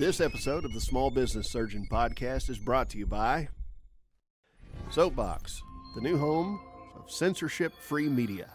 [0.00, 3.50] This episode of the Small Business Surgeon Podcast is brought to you by
[4.90, 5.60] Soapbox,
[5.94, 6.58] the new home
[6.96, 8.50] of censorship free media.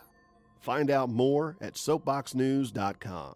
[0.60, 3.36] Find out more at soapboxnews.com.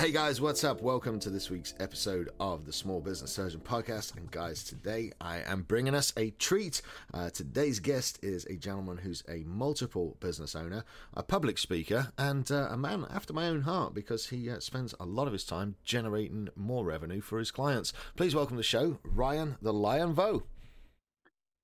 [0.00, 0.80] Hey guys, what's up?
[0.80, 4.16] Welcome to this week's episode of the Small Business Surgeon Podcast.
[4.16, 6.80] And guys, today I am bringing us a treat.
[7.12, 12.50] Uh, today's guest is a gentleman who's a multiple business owner, a public speaker, and
[12.50, 15.44] uh, a man after my own heart because he uh, spends a lot of his
[15.44, 17.92] time generating more revenue for his clients.
[18.16, 20.44] Please welcome to the show, Ryan the Lion Vo.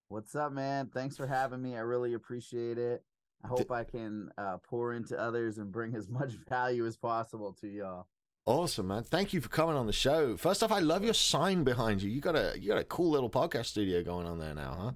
[0.08, 0.90] What's up, man?
[0.92, 1.74] Thanks for having me.
[1.74, 3.02] I really appreciate it.
[3.42, 7.56] I hope I can uh, pour into others and bring as much value as possible
[7.62, 8.06] to y'all.
[8.46, 9.02] Awesome, man.
[9.02, 10.36] Thank you for coming on the show.
[10.36, 12.08] First off, I love your sign behind you.
[12.10, 14.92] You got a you got a cool little podcast studio going on there now, huh?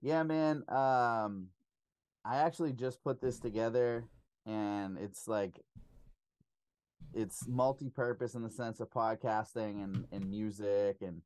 [0.00, 0.64] Yeah, man.
[0.68, 1.48] Um
[2.24, 4.04] I actually just put this together
[4.44, 5.60] and it's like
[7.14, 11.22] it's multi-purpose in the sense of podcasting and, and music and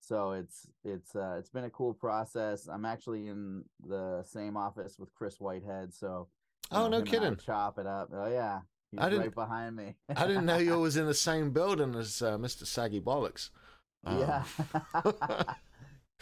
[0.00, 2.68] so it's it's uh it's been a cool process.
[2.68, 6.28] I'm actually in the same office with Chris Whitehead, so
[6.70, 7.36] Oh, know, no him and I kidding.
[7.36, 8.10] Chop it up.
[8.14, 8.60] Oh yeah.
[8.92, 9.94] He's I didn't- right behind me.
[10.16, 12.66] I didn't know you was in the same building as uh, Mr.
[12.66, 13.50] Saggy Bollocks.
[14.04, 14.44] Um, Yeah.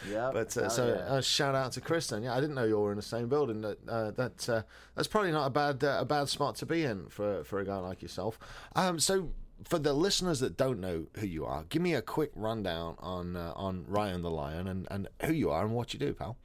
[0.09, 0.29] yeah.
[0.33, 2.23] But uh, so uh, shout out to Chris then.
[2.23, 3.61] Yeah, I didn't know you were in the same building.
[3.61, 4.61] That uh, that uh,
[4.95, 7.65] that's probably not a bad uh, a bad spot to be in for for a
[7.65, 8.37] guy like yourself.
[8.75, 9.31] Um, so
[9.63, 13.35] for the listeners that don't know who you are, give me a quick rundown on
[13.35, 16.37] uh, on Ryan the Lion and and who you are and what you do, pal.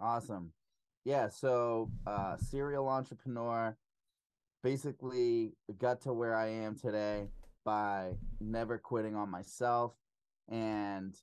[0.00, 0.52] Awesome.
[1.04, 3.76] Yeah, so uh serial entrepreneur
[4.62, 7.28] basically got to where I am today
[7.64, 9.92] by never quitting on myself
[10.48, 11.14] and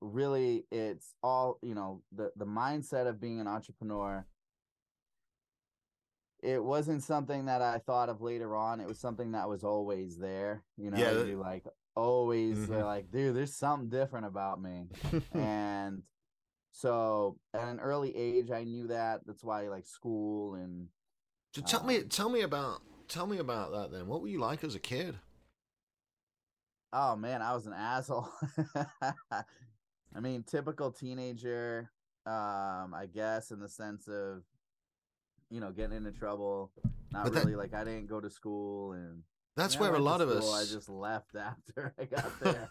[0.00, 4.26] really it's all, you know, the the mindset of being an entrepreneur
[6.42, 8.78] it wasn't something that I thought of later on.
[8.80, 10.62] It was something that was always there.
[10.76, 11.64] You know, Yeah, you like
[11.96, 12.84] always Mhm.
[12.84, 14.88] like, dude, there's something different about me
[15.32, 16.02] and
[16.72, 20.88] so at an early age i knew that that's why like school and
[21.56, 23.90] So tell me, tell me about, tell me about that.
[23.90, 25.16] Then, what were you like as a kid?
[26.92, 28.28] oh man i was an asshole
[29.32, 31.90] i mean typical teenager
[32.26, 34.44] um i guess in the sense of
[35.50, 36.70] you know getting into trouble
[37.10, 39.24] not But that- really like i didn't go to school and
[39.56, 40.70] That's where a lot of school, us.
[40.70, 42.68] i just left after i got there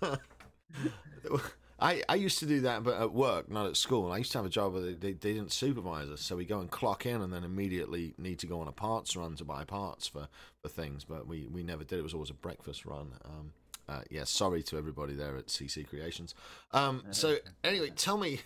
[1.79, 4.11] I, I used to do that, but at work, not at school.
[4.11, 6.45] I used to have a job where they, they, they didn't supervise us, so we
[6.45, 9.43] go and clock in, and then immediately need to go on a parts run to
[9.43, 10.29] buy parts for,
[10.61, 11.03] for things.
[11.03, 11.99] But we, we never did.
[11.99, 13.11] It was always a breakfast run.
[13.25, 13.51] Um,
[13.87, 16.33] uh, yeah, sorry to everybody there at CC Creations.
[16.71, 18.39] Um, so anyway, tell me,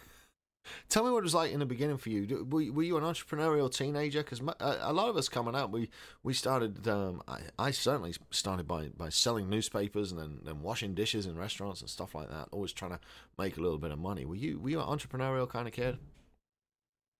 [0.89, 2.45] tell me what it was like in the beginning for you.
[2.49, 4.23] Were, you an entrepreneurial teenager?
[4.23, 5.89] Because a, a lot of us coming up, we
[6.23, 6.87] we started.
[6.87, 11.37] Um, I, I certainly started by, by selling newspapers and then, then washing dishes in
[11.37, 12.47] restaurants and stuff like that.
[12.51, 12.99] Always trying to
[13.37, 14.25] make a little bit of money.
[14.25, 15.97] Were you were you an entrepreneurial kind of kid?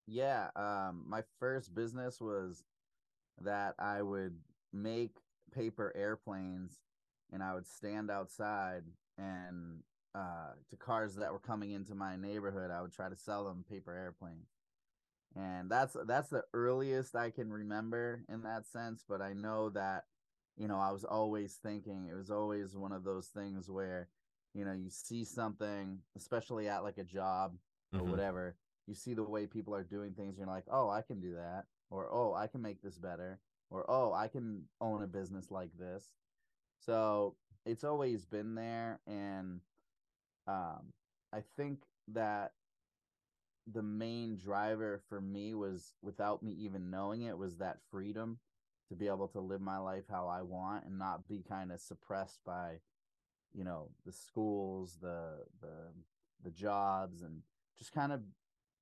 [0.08, 2.64] Yeah, um, my first business was
[3.42, 4.36] that I would
[4.74, 5.18] make
[5.54, 6.80] paper airplanes
[7.32, 8.84] and I would stand outside
[9.18, 9.84] and
[10.16, 13.66] uh, to cars that were coming into my neighborhood, I would try to sell them
[13.70, 14.50] paper airplanes.
[15.36, 20.06] And that's that's the earliest I can remember in that sense, but I know that
[20.58, 24.10] you know, I was always thinking it was always one of those things where
[24.56, 27.56] you know, you see something, especially at like a job
[27.94, 28.10] or Mhm.
[28.10, 28.56] whatever,
[28.88, 31.66] you see the way people are doing things, you're like, oh, I can do that,
[31.92, 33.40] or oh, I can make this better,
[33.70, 36.14] or oh, I can own a business like this.
[36.80, 39.62] So it's always been there, and
[40.50, 40.94] um,
[41.32, 41.80] I think
[42.14, 42.54] that
[43.72, 48.40] the main driver for me was, without me even knowing it, was that freedom
[48.90, 51.80] to be able to live my life how I want and not be kind of
[51.80, 52.80] suppressed by,
[53.54, 55.92] you know, the schools, the the
[56.44, 57.42] the jobs, and
[57.78, 58.22] just kind of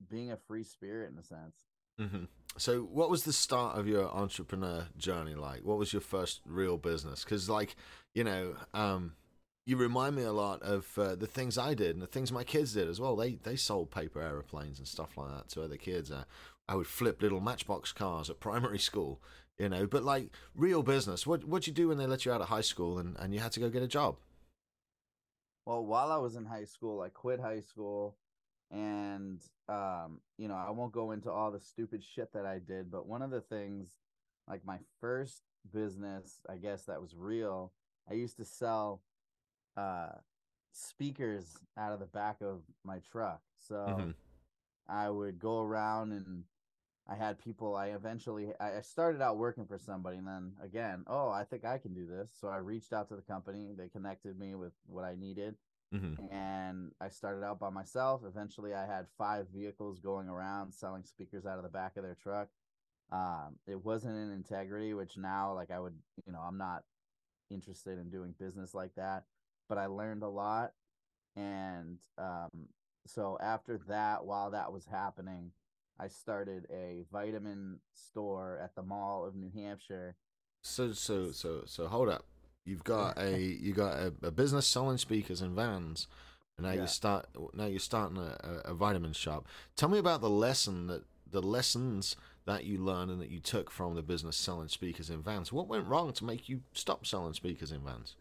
[0.10, 1.66] being a free spirit in a sense.
[2.00, 2.26] hmm
[2.58, 5.66] So, what was the start of your entrepreneur journey like?
[5.66, 7.26] What was your first real business?
[7.26, 7.76] Because, like,
[8.14, 9.16] you know, um,
[9.68, 12.46] you remind me a lot of uh, the things I did and the things my
[12.46, 13.18] kids did as well.
[13.18, 16.10] They they sold paper airplanes and stuff like that to other kids.
[16.10, 16.24] Uh,
[16.70, 19.22] I would flip little matchbox cars at primary school,
[19.58, 19.86] you know.
[19.86, 22.62] But like real business, what what'd you do when they let you out of high
[22.62, 24.16] school and, and you had to go get a job?
[25.66, 28.16] Well, while I was in high school, I quit high school
[28.72, 29.42] and
[30.38, 33.22] you know, I won't go into all the stupid shit that I did, but one
[33.22, 33.90] of the things,
[34.48, 35.42] like my first
[35.74, 37.74] business, I guess that was real,
[38.10, 39.02] I used to sell
[39.78, 40.10] uh
[40.74, 43.42] speakers out of the back of my truck.
[43.58, 44.16] So Mhm.
[44.88, 46.44] I would go around and
[47.08, 51.30] I had people I eventually I started out working for somebody and then again, oh,
[51.30, 52.32] I think I can do this.
[52.40, 55.56] So I reached out to the company, they connected me with what I needed
[55.92, 56.18] Mhm.
[56.32, 58.24] and I started out by myself.
[58.26, 62.16] Eventually, I had five vehicles going around selling speakers out of the back of their
[62.16, 62.50] truck.
[63.12, 65.94] Um, it wasn't in integrity, which now, like, I would,
[66.26, 66.84] you know, I'm not
[67.50, 69.24] interested in doing business like that,
[69.68, 70.74] but I learned a lot.
[71.36, 72.50] And um,
[73.06, 75.52] so after that, while that was happening,
[76.00, 80.16] I started a vitamin store at the Mall of New Hampshire.
[80.64, 82.26] So so so so hold up.
[82.66, 86.08] You've got a you got a, a business selling speakers and vans,
[86.58, 86.82] and now Yeah.
[86.82, 89.48] you start now you're starting a, a, a vitamin shop.
[89.76, 92.16] Tell me about the lesson that the lessons
[92.46, 95.52] that you learned and that you took from the business selling speakers in vans.
[95.52, 98.16] What went wrong to make you stop selling speakers in vans?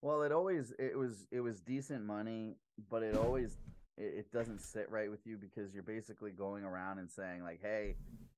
[0.00, 2.56] Well, it always it was it was decent money,
[2.90, 3.56] but it always
[3.96, 7.60] it, it doesn't sit right with you because you're basically going around and saying like,
[7.60, 7.96] "Hey,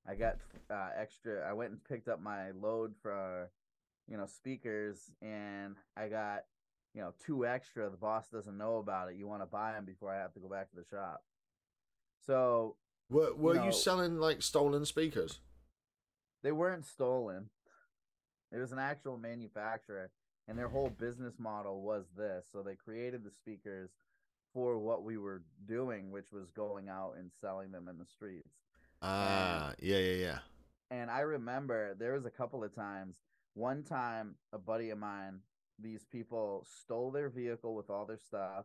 [0.08, 0.36] I got
[0.70, 1.46] uh, extra.
[1.48, 3.50] I went and picked up my load for,
[4.08, 6.44] you know, speakers, and I got,
[6.94, 7.90] you know, two extra.
[7.90, 9.16] The boss doesn't know about it.
[9.16, 11.22] You want to buy them before I have to go back to the shop."
[12.26, 12.76] So
[13.10, 15.40] Were were you know- selling like stolen speakers?
[16.42, 17.50] they weren't stolen.
[18.50, 20.10] It was an actual manufacturer,
[20.50, 22.44] and their whole business model was this.
[22.52, 23.91] So they created the speakers
[24.52, 28.50] for what we were doing, which was going out and selling them in the streets.
[29.00, 30.38] Ah, yeah, yeah, yeah.
[30.91, 33.14] And I remember there was a couple of times.
[33.55, 35.38] One time, a buddy of mine,
[35.79, 38.64] these people stole their vehicle with all their stuff,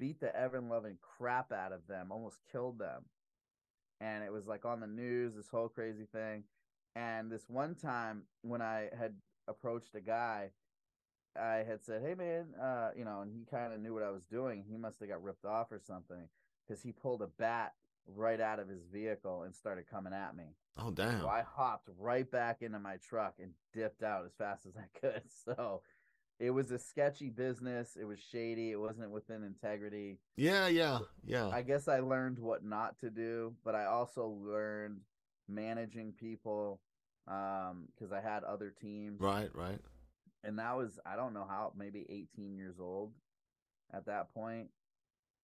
[0.00, 3.04] beat the ever loving crap out of them, almost killed them.
[4.00, 6.44] And it was like on the news, this whole crazy thing.
[6.96, 9.12] And this one time when I had
[9.46, 10.52] approached a guy,
[11.38, 14.10] I had said, "Hey man, uh, you know," and he kind of knew what I
[14.10, 14.64] was doing.
[14.68, 16.28] He must have got ripped off or something
[16.66, 17.74] because he pulled a bat
[18.06, 20.44] right out of his vehicle and started coming at me.
[20.78, 21.20] Oh damn.
[21.20, 24.86] So I hopped right back into my truck and dipped out as fast as I
[25.00, 25.22] could.
[25.44, 25.82] So
[26.38, 27.96] it was a sketchy business.
[28.00, 28.70] It was shady.
[28.70, 30.18] It wasn't within integrity.
[30.36, 31.48] Yeah, yeah, yeah.
[31.48, 35.00] I guess I learned what not to do, but I also learned
[35.48, 36.80] managing people
[37.26, 39.20] um because I had other teams.
[39.20, 39.80] Right, right.
[40.44, 43.12] And that was I don't know how maybe 18 years old
[43.92, 44.68] at that point.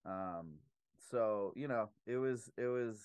[0.06, 0.58] Um
[1.10, 2.98] so, you know, it was it was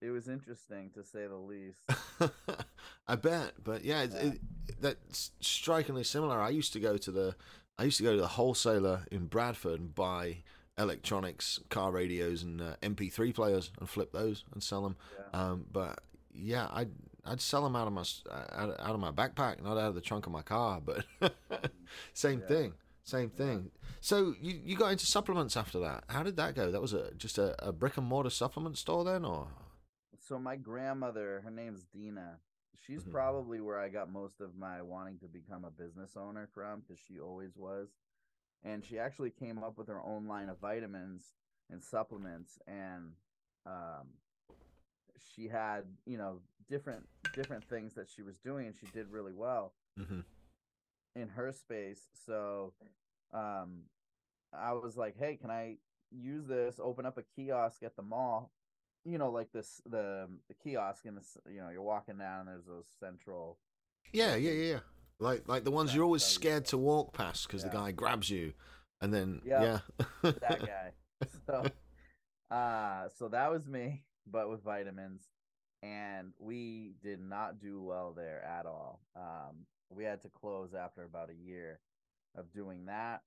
[0.00, 1.78] it was interesting to say the least.
[3.08, 4.22] I bet, but yeah, it, Yeah.
[4.22, 4.40] It,
[4.80, 6.40] that's strikingly similar.
[6.40, 7.34] I used to go to the,
[7.78, 10.42] I used to go to the wholesaler in Bradford and buy
[10.76, 14.96] electronics, car radios, and uh, MP3 players, and flip those and sell them.
[15.18, 15.40] Yeah.
[15.40, 16.00] Um, but
[16.34, 16.90] yeah, I'd
[17.26, 18.04] I'd sell them out of my
[18.52, 20.80] out, out of my backpack, not out of the trunk of my car.
[20.84, 21.04] But
[22.12, 22.46] same Yeah.
[22.46, 23.70] thing, same thing.
[24.00, 26.04] So you you got into supplements after that?
[26.08, 26.70] How did that go?
[26.70, 29.48] That was a just a, a brick and mortar supplement store then, or
[30.20, 32.38] so my grandmother, her name's Dina.
[32.86, 33.12] She's Mhm.
[33.12, 36.98] probably where I got most of my wanting to become a business owner from because
[36.98, 37.88] she always was.
[38.62, 41.34] And she actually came up with her own line of vitamins
[41.70, 43.12] and supplements and
[43.66, 44.08] um
[45.34, 49.32] she had, you know, different different things that she was doing and she did really
[49.32, 50.20] well hmm
[51.14, 52.08] in her space.
[52.26, 52.72] So
[53.32, 53.82] um
[54.52, 55.78] I was like, "Hey, can I
[56.10, 56.80] use this?
[56.82, 58.52] Open up a kiosk at the mall."
[59.04, 62.48] You know, like this the the kiosk in this, you know, you're walking down and
[62.48, 63.58] there's those central
[64.12, 64.80] Yeah, yeah, yeah, yeah.
[65.18, 68.30] Like like the ones Yeah, you're always scared to walk past because the guy grabs
[68.30, 68.52] you,
[69.00, 69.80] and then Yeah, yeah,
[70.40, 70.92] that guy.
[71.46, 71.72] So
[72.50, 75.24] uh so that was me, but with vitamins.
[75.84, 79.00] And we did not do well there at all.
[79.14, 81.78] Um we had to close after about a year
[82.36, 83.22] of doing that.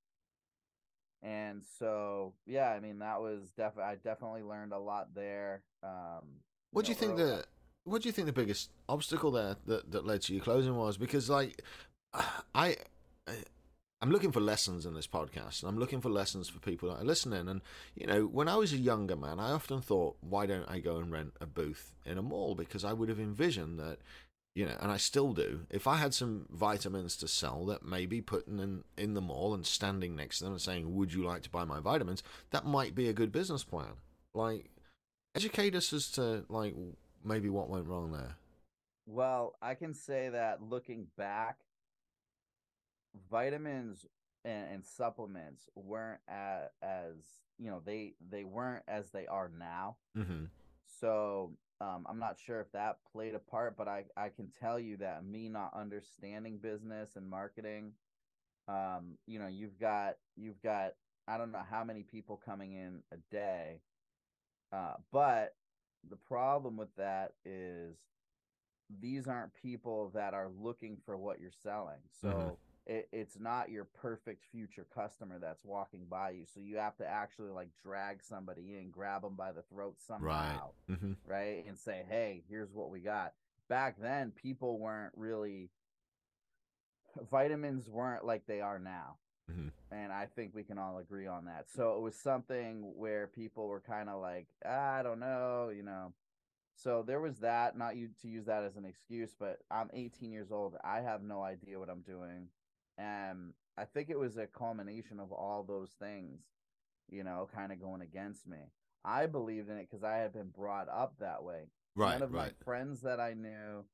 [1.21, 5.61] And so yeah, I mean that was definitely I definitely learned a lot there.
[5.83, 7.45] Um What do you know, think early- the
[7.83, 10.97] What do you think the biggest obstacle there that, that led to you closing was?
[10.97, 11.61] Because like,
[12.55, 12.77] I-
[14.01, 17.01] I'm looking for lessons in this podcast, and I'm looking for lessons for people that
[17.01, 17.47] are listening.
[17.47, 17.61] And
[17.95, 20.97] you know, when I was a younger man, I often thought, why don't I go
[20.97, 22.53] and rent a booth in a mall?
[22.53, 23.99] Because I would have envisioned that.
[24.55, 25.67] You know, and I still do.
[25.69, 29.63] If I had some vitamins to sell that maybe putting in in the mall and
[29.63, 32.95] standing next to them and saying, "Would you like to buy my vitamins?" That might
[32.95, 33.93] be a good business plan.
[34.33, 34.71] Like,
[35.35, 36.73] educate us as to like
[37.23, 38.37] maybe what went wrong there.
[39.05, 41.59] Well, I can say that looking back,
[43.29, 44.05] vitamins
[44.45, 47.15] and, and supplements weren't as
[47.57, 49.97] you know they they weren't as they are now.
[50.17, 50.45] Mm-hmm.
[50.99, 54.79] so um, I'm not sure if that played a part, but I, I can tell
[54.79, 57.91] you that me not understanding business and marketing,
[58.67, 60.93] um, you know, you've got you've got
[61.27, 63.81] I don't know how many people coming in a day,
[64.71, 65.55] uh, but
[66.09, 67.97] the problem with that is
[69.01, 71.99] these aren't people that are looking for what you're selling.
[72.21, 72.57] So Mhm.
[72.87, 76.45] It, it's not your perfect future customer that's walking by you.
[76.45, 80.71] So you have to actually like drag somebody in, grab them by the throat somehow,
[80.87, 81.65] hmm right?
[81.67, 83.33] And say, hey, here's what we got.
[83.67, 85.69] Back then, people weren't really,
[87.29, 89.17] vitamins weren't like they are now.
[89.51, 89.71] Mhm.
[89.91, 91.69] And I think we can all agree on that.
[91.69, 96.13] So it was something where people were kind of like, I don't know, you know.
[96.75, 100.31] So there was that, not you to use that as an excuse, but I'm 18
[100.31, 100.75] years old.
[100.83, 102.49] I have no idea what I'm doing.
[102.97, 106.41] And I think it was a culmination of all those things,
[107.09, 108.57] you know, kind of going against me.
[109.05, 111.69] I believed in it because I had been brought up that way.
[111.95, 112.53] Right, None of right.
[112.57, 113.85] my friends that I knew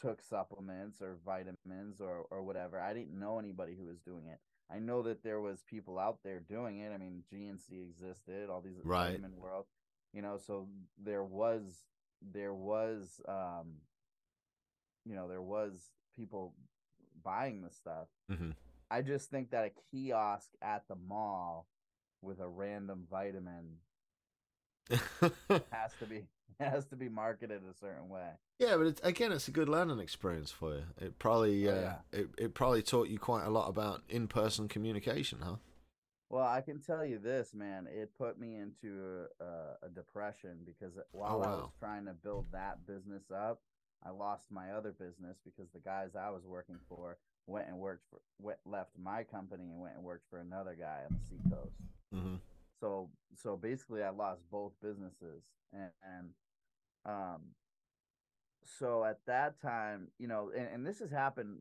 [0.00, 2.78] took supplements or vitamins or or whatever.
[2.80, 4.38] I didn't know anybody who was doing it.
[4.70, 6.92] I know that there was people out there doing it.
[6.92, 9.10] I mean, GNC existed, all these Right.
[9.10, 9.66] vitamin world,
[10.12, 10.38] you know.
[10.38, 10.68] So
[11.02, 11.84] there was
[12.20, 13.74] there was um,
[15.04, 16.54] you know, there was people
[17.24, 18.08] buying the stuff.
[18.28, 18.50] hmm
[18.90, 21.66] I just think that a kiosk at the mall
[22.22, 23.78] with a random vitamin
[24.90, 26.24] has to be
[26.60, 28.30] has to be marketed a certain way.
[28.60, 30.82] yeah, but it's, again, it's a good learning experience for you.
[31.00, 31.94] It probably, Oh, uh, yeah.
[32.12, 35.56] it, it probably taught you quite a lot about in-person communication, huh?
[36.30, 37.86] Well, I can tell you this, man.
[37.90, 42.86] It put me into a, a depression because while I was trying to build that
[42.86, 43.60] business up,
[44.04, 48.04] I lost my other business because the guys I was working for went and worked
[48.10, 51.76] for went, left my company and went and worked for another guy on the seacoast.
[52.12, 52.36] hmm
[52.80, 55.42] So so basically, I lost both businesses,
[55.72, 56.28] and, and
[57.06, 57.40] um,
[58.78, 61.58] so at that time, you know, and, and this has happened.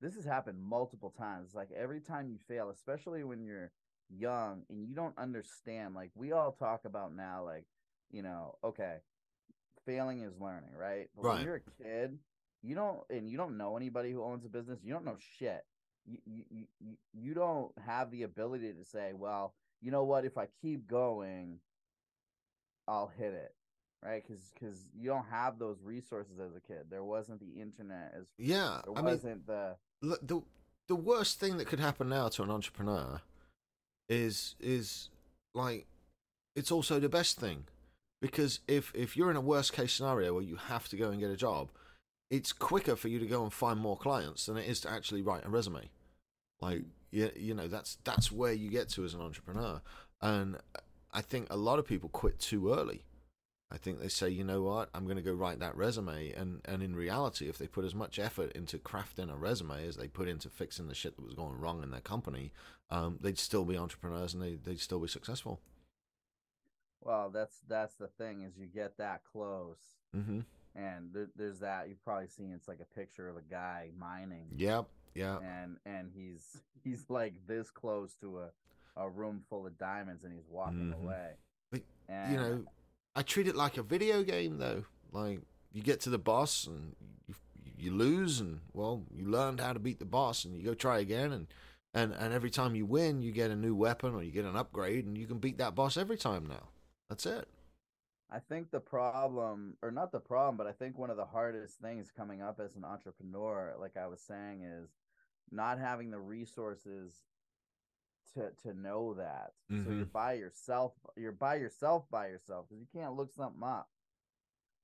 [0.00, 1.54] This has happened multiple times.
[1.54, 3.72] Like every time you fail, especially when you're
[4.10, 5.94] young and you don't understand.
[5.94, 7.64] Like we all talk about now, like
[8.10, 8.96] you know, okay,
[9.86, 11.08] failing is learning, right?
[11.16, 11.34] But Right.
[11.36, 12.18] when you're a kid,
[12.62, 14.80] you don't, and you don't know anybody who owns a business.
[14.82, 15.64] You don't know shit.
[16.04, 16.44] You you
[16.80, 20.24] you, you- don't have the ability to say, well, you know what?
[20.24, 21.60] If I keep going,
[22.88, 23.54] I'll hit it,
[24.02, 24.22] right?
[24.26, 26.86] Because because you don't have those resources as a kid.
[26.90, 30.42] There wasn't the internet as Yeah, there I wasn't the look, the
[30.88, 33.20] the worst thing that could happen now to an entrepreneur
[34.08, 35.10] is is
[35.54, 35.86] like
[36.54, 37.66] it's also the best thing
[38.26, 41.20] because if if you're in a worst case scenario where you have to go and
[41.20, 41.70] get a job
[42.30, 45.22] it's quicker for you to go and find more clients than it is to actually
[45.22, 45.90] write a resume.
[46.60, 49.80] Like you, you know that's that's where you get to as an entrepreneur.
[50.20, 50.58] And
[51.12, 53.04] i think a lot of people quit too early.
[53.70, 56.60] I think they say, you know what, I'm going to go write that resume, and
[56.64, 60.08] and in reality, if they put as much effort into crafting a resume as they
[60.08, 62.52] put into fixing the shit that was going wrong in their company,
[62.90, 65.60] um, they'd still be entrepreneurs and they they'd still be successful.
[67.06, 69.78] Well, that's that's the thing is you get that close,
[70.12, 70.40] hmm
[70.74, 72.52] and there, there's that you've probably seen.
[72.54, 77.34] It's like a picture of a guy mining, Yep, yeah, and and he's he's like
[77.46, 78.50] this close to a
[78.98, 81.02] a room full of diamonds, and he's walking Mhm.
[81.02, 81.30] away.
[81.70, 82.64] But, and you know,
[83.14, 84.84] I treat it like a video game though.
[85.12, 85.40] Like
[85.72, 86.94] you get to the boss and
[87.28, 87.34] you
[87.78, 90.98] you lose, and well, you learned how to beat the boss, and you go try
[90.98, 91.46] again, and
[91.94, 94.56] and and every time you win, you get a new weapon or you get an
[94.56, 96.68] upgrade, and you can beat that boss every time now.
[97.08, 97.48] That's it.
[98.30, 101.78] I think the problem, or not the problem, but I think one of the hardest
[101.80, 104.90] things coming up as an entrepreneur, like I was saying, is
[105.50, 107.22] not having the resources
[108.34, 109.52] to to know that.
[109.84, 110.12] So you're Mhm.
[110.12, 110.94] by yourself.
[111.16, 113.88] You're by yourself by yourself because you can't look something up.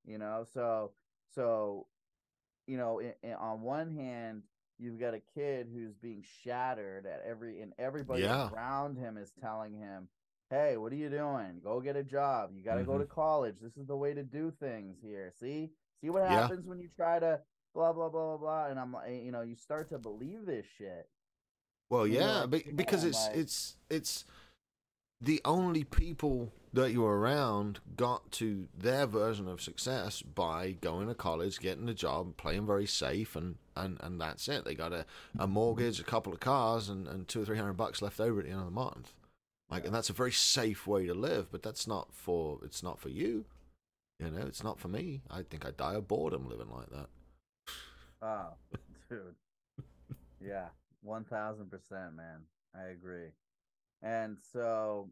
[0.04, 0.92] You know, so
[1.34, 1.88] so
[2.66, 4.42] you know, i i on one hand,
[4.78, 8.50] you've got a kid who's being shattered at every, and everybody Yeah.
[8.52, 10.08] around him is telling him,
[10.52, 11.60] "Hey, what are you doing?
[11.64, 12.50] Go get a job.
[12.54, 13.00] You got to go mm-hmm.
[13.02, 13.56] to college.
[13.60, 15.32] This is the way to do things here.
[15.40, 16.42] See, see what Yeah.
[16.42, 17.40] happens when you try to
[17.74, 20.44] blah blah blah blah blah." And I'm like, eh, you know, you start to believe
[20.44, 21.08] this shit.
[21.88, 24.24] Well, yeah, like, be- "Damn, because it's like-" it's it's
[25.20, 31.14] the only people that you're around got to their version of success by going to
[31.14, 34.64] college, getting a job, playing very safe, and and and that's it.
[34.64, 35.06] They got a,
[35.38, 38.40] a mortgage, a couple of cars, and and two or three hundred bucks left over
[38.40, 39.14] at the end of the month.
[39.72, 43.00] Like, and that's a very safe way to live, but that's not for it's not
[43.00, 43.46] for you.
[44.20, 45.22] You know, it's not for me.
[45.30, 47.06] I think I'd die of boredom living like that.
[48.20, 48.48] Oh,
[49.08, 49.34] dude.
[50.46, 50.66] Yeah,
[51.00, 52.40] one thousand percent, man.
[52.76, 53.28] I agree.
[54.02, 55.08] And so,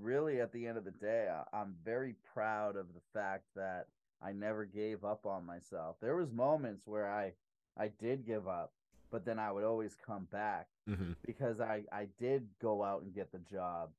[0.00, 3.88] really at the end of the day, I'm very proud of the fact that
[4.22, 5.96] I never gave up on myself.
[6.00, 7.32] There was moments where I
[7.76, 8.72] I did give up,
[9.10, 13.14] but then I would always come back hmm because I I did go out and
[13.14, 13.90] get the job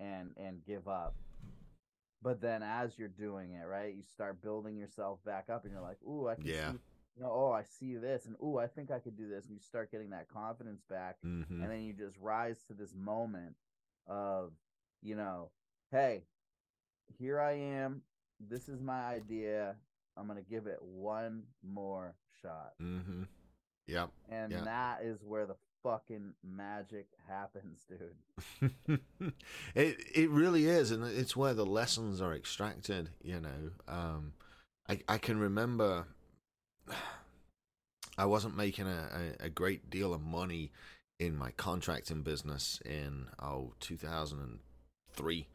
[0.00, 1.14] and and give up.
[2.22, 5.82] But then as you're doing it, right, you start building yourself back up and you're
[5.82, 6.72] like, "Ooh, I can Yeah.
[6.72, 6.78] see
[7.16, 9.54] you know, oh, I see this and ooh, I think I could do this." And
[9.54, 13.54] you start getting that confidence back hmm and then you just rise to this moment
[14.06, 14.52] of,
[15.02, 15.50] you know,
[15.90, 16.24] hey,
[17.18, 18.02] here I am.
[18.40, 19.76] This is my idea.
[20.16, 22.74] I'm going to give it one more shot.
[22.78, 23.22] hmm
[23.88, 24.10] Yep.
[24.30, 24.60] And Yeah.
[24.64, 29.00] that is where the fucking magic happens, dude.
[29.74, 33.10] it it really is, and it's where the lessons are extracted.
[33.22, 34.34] You know, um,
[34.88, 36.06] I I can remember
[38.18, 40.72] I wasn't making a, a, a great deal of money
[41.18, 45.48] in my contracting business in oh 2003.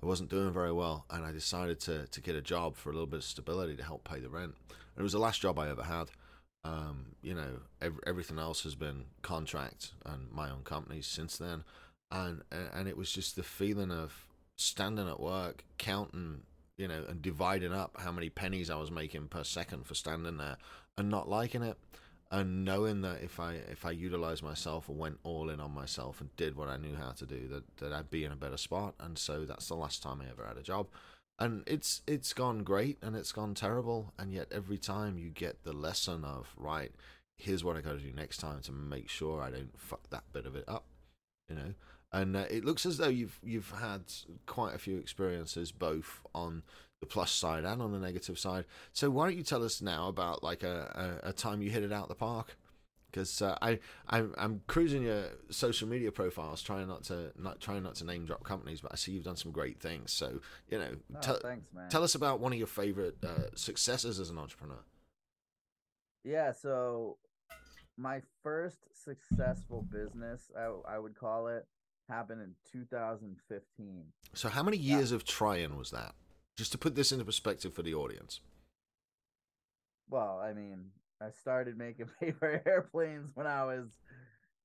[0.00, 2.92] I wasn't doing very well, and I decided to to get a job for a
[2.92, 4.54] little bit of stability to help pay the rent.
[4.68, 6.10] And it was the last job I ever had.
[6.64, 11.64] Um, you know, ev- everything else has been contract and my own companies since then,
[12.10, 16.42] and and it was just the feeling of standing at work, counting,
[16.76, 20.36] you know, and dividing up how many pennies I was making per second for standing
[20.36, 20.56] there,
[20.96, 21.78] and not liking it,
[22.30, 26.20] and knowing that if I if I utilized myself and went all in on myself
[26.20, 28.58] and did what I knew how to do, that that I'd be in a better
[28.58, 28.94] spot.
[28.98, 30.88] And so that's the last time I ever had a job
[31.38, 34.12] and it's it's gone great and it's gone terrible.
[34.18, 36.92] And yet every time you get the lesson of right
[37.40, 40.24] here's what i got to do next time to make sure i don't fuck that
[40.32, 40.86] bit of it up
[41.48, 41.74] you know?
[42.10, 44.02] And uh, it looks as though you've you've had
[44.46, 46.62] quite a few experiences both on
[47.00, 48.64] the plus side and on the negative side.
[48.92, 51.82] So why don't you tell us now about like a, a, a time you hit
[51.82, 52.56] it out the park
[53.10, 57.82] because uh, I I'm, I'm cruising your social media profiles, trying not to not trying
[57.82, 60.12] not to name drop companies, but I see you've done some great things.
[60.12, 61.88] So you know, No, tell thanks, man.
[61.88, 64.80] tell us about one of your favorite uh, successes as an entrepreneur.
[66.24, 67.16] yeah, so
[67.96, 71.66] my first successful business, I, I would call it,
[72.08, 74.04] happened in 2015.
[74.34, 76.14] So how many years of trying was that?
[76.56, 78.40] Just to put this into perspective for the audience.
[80.08, 80.86] Well, I mean,
[81.20, 83.86] I started making paper airplanes when I was,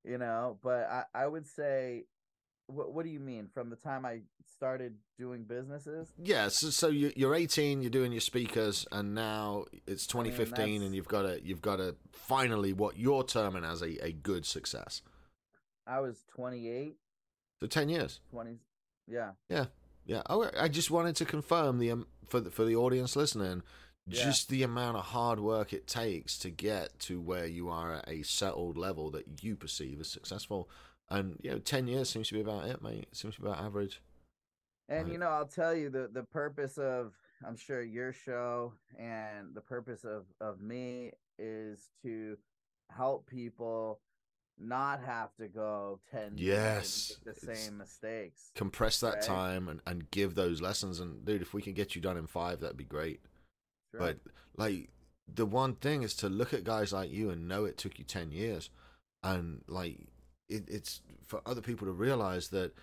[0.04, 2.06] you know, but I, I would say,
[2.68, 3.50] what, what do you mean?
[3.54, 4.22] From the time I
[4.56, 6.14] started doing businesses?
[6.24, 10.32] Yeah, so, so you, you're 18, you're doing your speakers, and now it's I mean,
[10.32, 14.12] 2015, and you've got to you've got to finally what you're terming as a, a
[14.14, 15.02] good success.
[15.86, 16.96] I was 28,
[17.60, 18.22] So 10 years.
[18.32, 18.58] 20,
[19.08, 19.32] yeah.
[19.50, 19.66] Yeah,
[20.06, 20.22] Yeah.
[20.30, 23.64] oh, I just wanted to confirm the um, for the, for the audience listening,
[24.06, 24.24] Yeah.
[24.24, 28.10] just the amount of hard work it takes to get to where you are at
[28.10, 30.70] a settled level that you perceive as successful.
[31.10, 33.08] And you know, ten years seems to be about it, mate.
[33.12, 34.02] It seems to be about average.
[34.90, 35.14] And Right.
[35.14, 37.14] you know, I'll tell you the the purpose of
[37.46, 42.38] I'm sure your show and the purpose of of me is to
[42.90, 44.02] help people
[44.60, 48.52] not have to go 10 years Yes, and make the it's- same mistakes.
[48.54, 49.22] Compress that Right.
[49.24, 51.00] time and, and give those lessons.
[51.00, 53.22] And dude, if we can get you done in five, that'd be great.
[53.94, 54.00] Sure.
[54.00, 54.18] But
[54.58, 54.90] like
[55.34, 58.06] the one thing is to look at guys like you and know it took you
[58.06, 58.70] ten years,
[59.22, 60.08] and like
[60.50, 62.74] it, it's for other people to realize that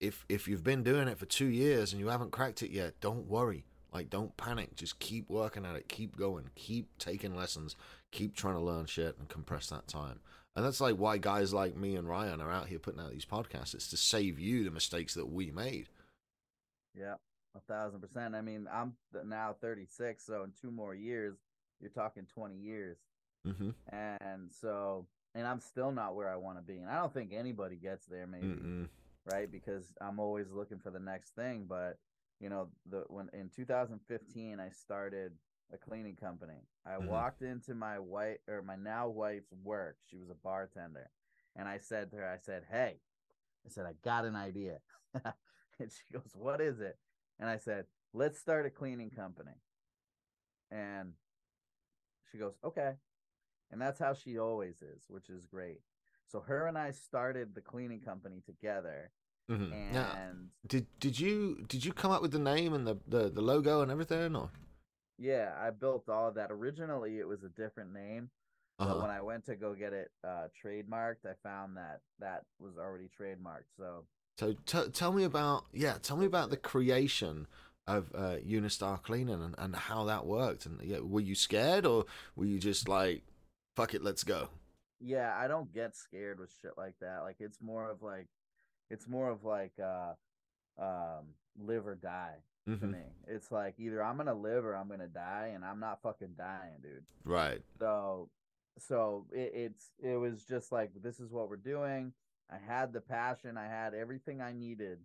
[0.00, 3.00] if if you've been doing it for two years and you haven't cracked it yet,
[3.00, 3.64] don't worry.
[3.92, 4.76] Like don't panic.
[4.76, 5.88] Just keep working at it.
[5.88, 6.50] Keep going.
[6.54, 7.76] Keep taking lessons.
[8.12, 10.20] Keep trying to learn shit and compress that time.
[10.56, 13.24] And that's like why guys like me and Ryan are out here putting out these
[13.24, 13.74] podcasts.
[13.74, 15.88] It's to save you the mistakes that we made.
[16.94, 17.14] Yeah,
[17.56, 18.34] a thousand percent.
[18.34, 21.36] I mean, I'm now 36, so in two more years,
[21.80, 22.98] you're talking 20 years.
[23.46, 23.70] Mm-hmm.
[23.94, 26.78] And so, and I'm still not where I want to be.
[26.78, 28.88] And I don't think anybody gets there, maybe, Mm-mm.
[29.24, 29.50] right?
[29.50, 31.64] Because I'm always looking for the next thing.
[31.68, 31.98] But,
[32.40, 35.32] you know, the when in 2015, I started
[35.72, 36.66] a cleaning company.
[36.84, 37.06] I Mhm.
[37.06, 39.96] walked into my wife or my now wife's work.
[40.06, 41.10] She was a bartender.
[41.56, 43.00] And I said to her, I said, Hey,
[43.64, 44.80] I said, I got an idea.
[45.14, 46.98] and she goes, What is it?
[47.40, 49.56] And I said, Let's start a cleaning company.
[50.70, 51.14] And
[52.30, 52.92] she goes, Okay.
[53.72, 55.80] And that's how she always is, which is great.
[56.26, 59.10] So her and I started the cleaning company together.
[59.50, 59.72] Mm-hmm.
[59.72, 60.16] And Now,
[60.68, 63.82] did did you did you come up with the name and the, the, the logo
[63.82, 64.50] and everything or
[65.18, 66.50] yeah, I built all of that.
[66.50, 68.30] Originally it was a different name.
[68.78, 69.02] Uh-huh.
[69.02, 73.10] when I went to go get it uh, trademarked, I found that that was already
[73.20, 73.68] trademarked.
[73.76, 74.04] So
[74.40, 77.46] so t- tell me about yeah tell me about the creation
[77.86, 82.04] of uh, Unistar Cleaning and, and how that worked and yeah were you scared or
[82.36, 83.22] were you just like
[83.76, 84.48] fuck it let's go
[85.00, 88.26] yeah i don't get scared with shit like that like it's more of like
[88.90, 90.12] it's more of like uh
[90.78, 91.24] um
[91.58, 92.36] live or die
[92.68, 92.92] Mhm.
[92.92, 92.98] me.
[93.26, 96.74] It's like either I'm gonna live or I'm gonna die, and I'm not fucking dying,
[96.82, 97.04] dude.
[97.24, 97.62] Right.
[97.78, 98.28] So,
[98.78, 102.12] so it, it's it was just like this is what we're doing.
[102.50, 104.98] I had the passion, I had everything I needed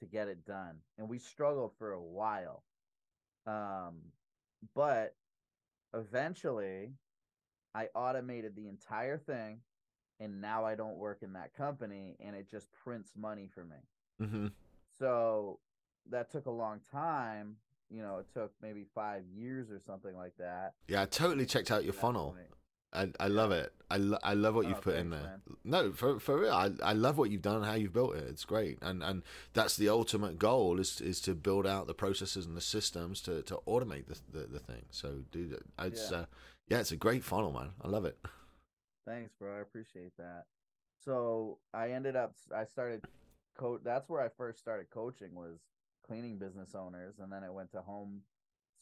[0.00, 2.62] to get it done, and we struggled for a while.
[3.46, 3.96] Um,
[4.74, 5.14] but
[5.94, 6.92] eventually,
[7.74, 9.60] I automated the entire thing,
[10.20, 14.26] and now I don't work in that company, and it just prints money for me.
[14.26, 14.46] hmm
[14.98, 15.60] So
[16.10, 17.56] that took a long time.
[17.90, 20.74] You know, it took maybe five years or something like that.
[20.88, 22.36] Yeah, I totally checked out your funnel.
[22.92, 23.72] I, I love it.
[23.90, 25.20] I, lo- I love what you've Oh, put in there.
[25.20, 25.40] man.
[25.64, 26.52] No, for for real.
[26.52, 28.24] I, I love what you've done and how you've built it.
[28.28, 28.78] It's great.
[28.82, 29.22] And and
[29.52, 33.42] that's the ultimate goal is is to build out the processes and the systems to,
[33.42, 34.84] to automate the, the the thing.
[34.90, 35.62] So do that.
[35.86, 36.18] It's Yeah.
[36.18, 36.24] uh
[36.68, 37.70] yeah, it's a great funnel, man.
[37.82, 38.18] I love it.
[39.06, 39.56] Thanks, bro.
[39.56, 40.44] I appreciate that.
[41.04, 43.04] So I ended up I started
[43.56, 45.58] coach that's where I first started coaching was
[46.06, 48.22] cleaning business owners and then it went to home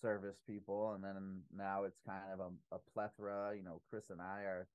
[0.01, 4.21] service people and then now it's kind of a, a plethora, you know, Chris and
[4.21, 4.67] I are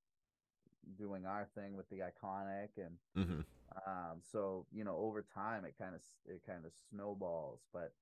[0.98, 3.40] doing our thing with the iconic and hmm
[3.86, 7.94] um so you know over time it kind of it kind of snowballs but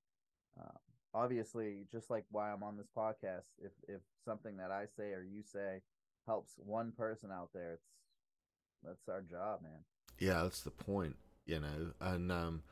[0.60, 0.78] uh,
[1.14, 5.22] obviously just like why i'm on this podcast if if something that i say or
[5.22, 5.80] you say
[6.26, 7.86] helps one person out there it's
[8.82, 9.84] that's our job man
[10.18, 11.92] Yeah, that's the point, you know.
[12.00, 12.62] And um,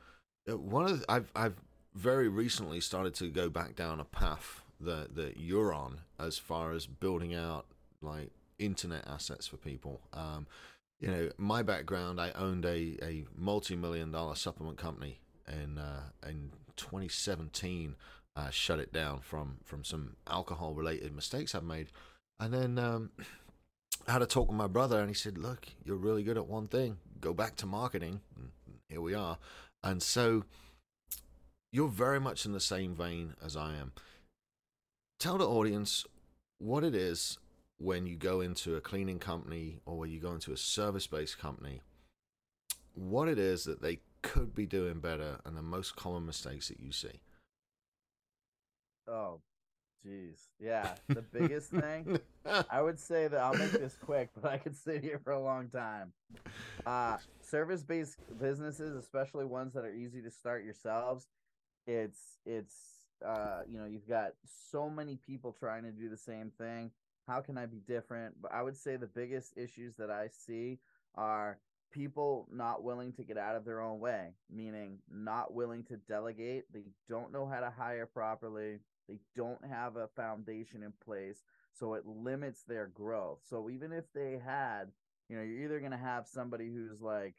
[0.49, 1.55] uh, one of the, I've I've
[1.93, 6.71] very recently started to go back down a path that that you're on as far
[6.71, 7.65] as building out
[8.01, 10.01] like internet assets for people.
[10.13, 10.47] Um,
[10.99, 16.09] you know, my background, I owned a a multi million dollar supplement company in uh,
[16.27, 17.95] in 2017.
[18.35, 21.87] Uh, shut it down from from some alcohol related mistakes I've made,
[22.39, 23.11] and then um,
[24.07, 26.47] I had a talk with my brother, and he said, "Look, you're really good at
[26.47, 26.97] one thing.
[27.19, 28.51] Go back to marketing." And
[28.87, 29.37] here we are,
[29.83, 30.43] and so
[31.71, 33.93] you're very much in the same vein as I am.
[35.19, 36.05] Tell the audience
[36.57, 37.37] what it is
[37.77, 41.81] when you go into a cleaning company or when you go into a service-based company.
[42.93, 46.79] What it is that they could be doing better, and the most common mistakes that
[46.79, 47.21] you see.
[49.07, 49.41] oh
[50.05, 52.19] jeez yeah the biggest thing
[52.69, 55.41] I would say that I'll make this quick, but I could sit here for a
[55.41, 56.13] long time.
[56.85, 61.27] Uh, service based businesses, especially ones that are easy to start yourselves,
[61.89, 62.75] it's it's
[63.25, 64.33] uh, you know you've got
[64.71, 66.91] so many people trying to do the same thing.
[67.27, 68.35] How can I be different?
[68.41, 70.79] But I would say the biggest issues that I see
[71.15, 71.57] are
[71.91, 76.71] people not willing to get out of their own way, meaning not willing to delegate.
[76.71, 78.79] They don't know how to hire properly.
[79.07, 81.41] They don't have a foundation in place
[81.73, 83.39] so it limits their growth.
[83.49, 84.91] So even if they had,
[85.27, 87.33] you know, you're either going to have somebody who's like,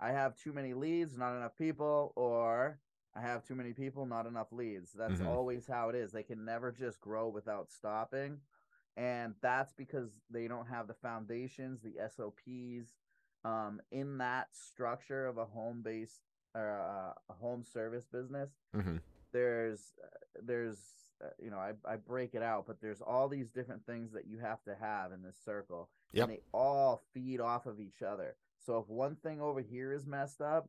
[0.00, 2.78] I have too many leads, not enough people, or
[3.14, 4.92] I have too many people, not enough leads.
[4.92, 5.26] That's Mhm.
[5.26, 6.12] always how it is.
[6.12, 8.40] They can never just grow without stopping.
[8.96, 12.94] And that's because they don't have the foundations, the SOPs
[13.44, 16.22] um, in that structure of a home based
[16.54, 18.98] or uh, a home service business hmm
[19.32, 19.94] there's
[20.42, 20.78] there's
[21.24, 24.26] uh, you know I, I break it out but there's all these different things that
[24.26, 26.28] you have to have in this circle Yep.
[26.28, 30.06] and they all feed off of each other so if one thing over here is
[30.06, 30.68] messed up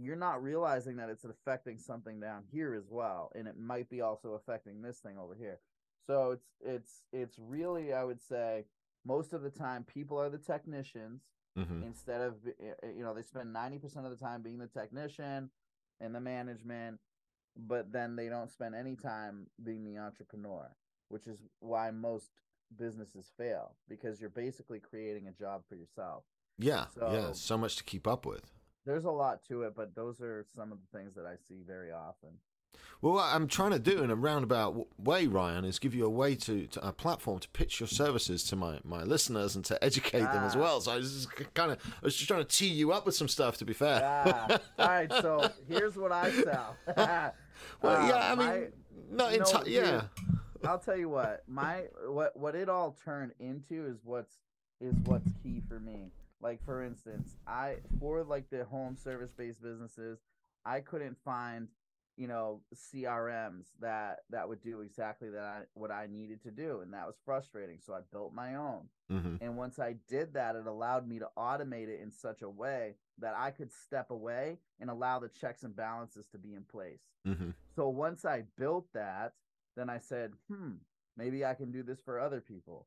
[0.00, 4.00] you're not realizing that it's affecting something down here as well and it might be
[4.00, 5.58] also affecting this thing over here
[6.06, 8.64] so it's it's it's really i would say
[9.04, 11.22] most of the time people are the technicians
[11.56, 15.50] hmm instead of uh, you know they spend 90% of the time being the technician
[16.00, 17.00] and the management
[17.56, 20.70] but then they don't spend any time being the entrepreneur
[21.08, 22.30] which is why most
[22.76, 26.22] businesses fail because you're basically creating a job for yourself
[26.58, 27.26] Yeah, yeah.
[27.28, 28.52] So- So much to keep up with.
[28.88, 31.62] There's a lot to it but those are some of the things that i see
[31.66, 32.30] very often
[33.00, 36.10] Well, what I'm trying to do in a roundabout way, Ryan, is give you a
[36.10, 39.74] way to, to a platform to pitch your services to my, my listeners and to
[39.82, 40.60] educate them as Ah.
[40.60, 40.80] well.
[40.80, 43.14] So I was just kind of I was just trying to tee you up with
[43.14, 43.56] some stuff.
[43.58, 44.00] To be fair.
[44.04, 47.32] ah, all right so here's what i sell well,
[47.84, 48.32] Uh, yeah.
[48.32, 48.68] I mean, my-
[49.12, 49.74] not no, entirely.
[49.76, 50.02] Yeah.
[50.64, 54.34] I'll tell you what, my what what it all turned into is what's
[54.80, 56.10] is what's key for me.
[56.40, 60.20] Like for instance, I for like the home service based businesses,
[60.64, 61.68] I couldn't find,
[62.16, 66.80] you know, CRMs that that would do exactly that I, what I needed to do,
[66.80, 67.78] and that was frustrating.
[67.84, 68.88] So I built my own.
[69.10, 72.50] hmm And once I did that, it allowed me to automate it in such a
[72.50, 76.62] way that I could step away and allow the checks and balances to be in
[76.62, 77.00] place.
[77.24, 79.32] hmm So once I built that,
[79.76, 80.74] then I said, hmm,
[81.16, 82.86] maybe I can do this for other people.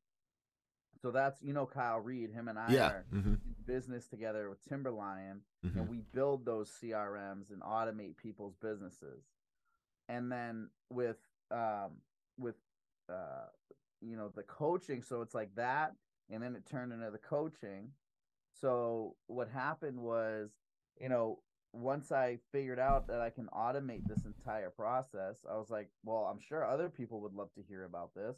[1.02, 2.90] So that's you know Kyle Reed, him and I Yeah.
[2.90, 8.18] are hmm in business together with Timberlion, hmm and we build those CRMs and automate
[8.18, 9.24] people's businesses.
[10.10, 11.18] And then with
[11.50, 12.02] um
[12.38, 12.56] with
[13.10, 13.48] uh
[14.02, 15.96] you know the coaching, so it's like that,
[16.30, 17.92] and then it turned into the coaching.
[18.54, 20.52] So what happened was,
[21.00, 21.40] you know,
[21.74, 26.26] once I figured out that I can automate this entire process, I was like, well,
[26.32, 28.36] I'm sure other people would love to hear about this.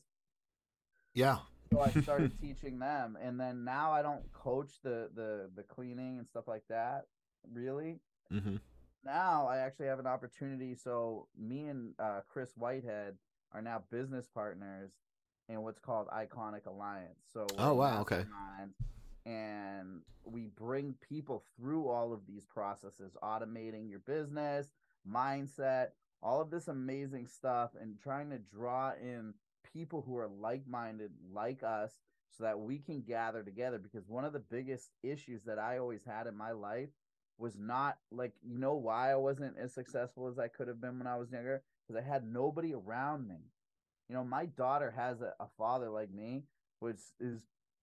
[1.13, 1.39] Yeah.
[1.73, 6.17] So I started teaching them, and then now I don't coach the the the cleaning
[6.19, 7.05] and stuff like that.
[7.51, 7.99] Really,
[8.31, 8.57] mm-hmm.
[9.03, 10.75] now I actually have an opportunity.
[10.75, 13.15] So me and uh, Chris Whitehead
[13.53, 14.91] are now business partners
[15.49, 17.19] in what's called Iconic Alliance.
[17.33, 18.25] So Oh, wow, okay.
[19.25, 24.67] And we bring people through all of these processes, automating your business,
[25.09, 25.89] mindset,
[26.21, 29.33] all of this amazing stuff, and trying to draw in
[29.73, 31.91] people who are like minded, like us,
[32.31, 33.79] so that we can gather together.
[33.79, 36.89] Because one of the biggest issues that I always had in my life
[37.37, 40.97] was not like you know why I wasn't as successful as I could have been
[40.99, 43.37] when I was younger because I had nobody around me.
[44.09, 46.43] You know, my daughter has a, a father like me,
[46.79, 47.41] which is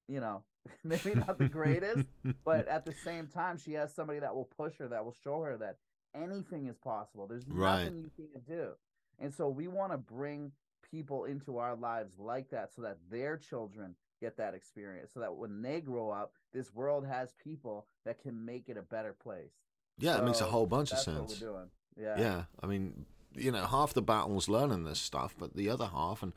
[0.09, 0.43] you know
[0.85, 2.07] maybe not the greatest,
[2.45, 5.43] but at the same time she has somebody that will push her, that will show
[5.43, 5.79] her that
[6.15, 7.27] anything is possible.
[7.27, 7.85] There's Right.
[7.85, 8.73] nothing you can't do,
[9.19, 10.53] and so we want to bring
[10.91, 15.35] people into our lives like that so that their children get that experience so that
[15.35, 19.53] when they grow up this world has people that can make it a better place
[19.99, 21.19] yeah, it makes a whole bunch of sense.
[21.19, 25.35] what we're doing yeah Yeah, I mean, you know, half the battle's learning this stuff,
[25.39, 26.33] but the other half, and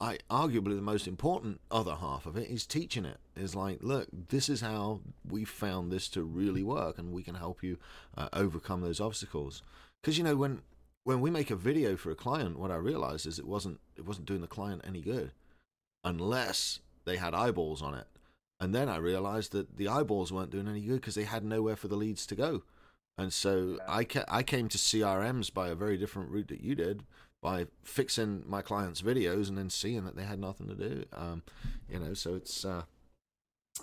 [0.00, 3.18] I arguably the most important other half of it is teaching it.
[3.36, 7.34] Is like, look, this is how we found this to really work, and we can
[7.34, 7.78] help you
[8.16, 9.62] uh, overcome those obstacles.
[10.00, 10.62] Because you know, when
[11.04, 14.04] when we make a video for a client, what I realized is it wasn't it
[14.04, 15.32] wasn't doing the client any good
[16.04, 18.06] unless they had eyeballs on it.
[18.60, 21.76] And then I realized that the eyeballs weren't doing any good because they had nowhere
[21.76, 22.62] for the leads to go.
[23.18, 23.78] And so.
[23.88, 27.02] I ca- I came to CRMs by a very different route that you did
[27.42, 31.04] by fixing my clients' videos and then seeing that they had nothing to do.
[31.12, 31.42] Um,
[31.90, 32.82] you know, so it's uh,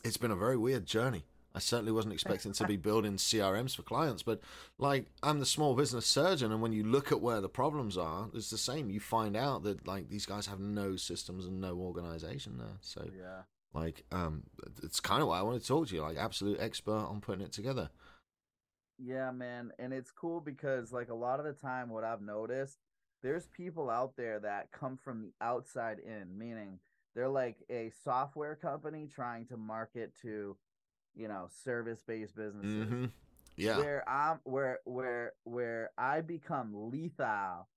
[0.04, 1.26] it's been a very weird journey.
[1.56, 4.40] I certainly wasn't expecting to be building CRMs for clients, but
[4.78, 8.30] like I'm the small business surgeon, and when you look at where the problems are,
[8.34, 8.90] it's the same.
[8.90, 12.78] You find out that like these guys have no systems and no organization there.
[12.82, 13.42] So yeah
[13.74, 14.44] like um,
[14.82, 17.46] it's kind of why I want to talk to you, like absolute expert on putting
[17.46, 17.90] it together.
[18.98, 22.80] yeah man and it's cool because like a lot of the time what i've noticed
[23.24, 26.80] there's people out there that come from the outside in meaning
[27.16, 30.58] they're like a software company trying to market to
[31.16, 33.06] you know service-based businesses hmm
[33.58, 33.78] Yeah.
[33.78, 37.68] where I'm where where where I become lethal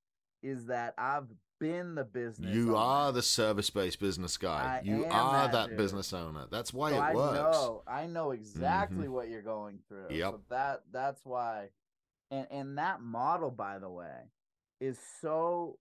[0.42, 1.28] is that I've
[1.60, 2.54] been the business.
[2.54, 2.76] You owner.
[2.76, 4.80] are the service-based business guy.
[4.82, 6.46] I you are that that business owner.
[6.50, 7.34] That's why So it I works.
[7.34, 7.34] Mm-hmm.
[7.34, 10.08] know I know exactly what you're going through.
[10.10, 10.32] Yep.
[10.34, 11.68] So that that's why
[12.30, 14.30] and and that model by the way
[14.80, 15.78] is so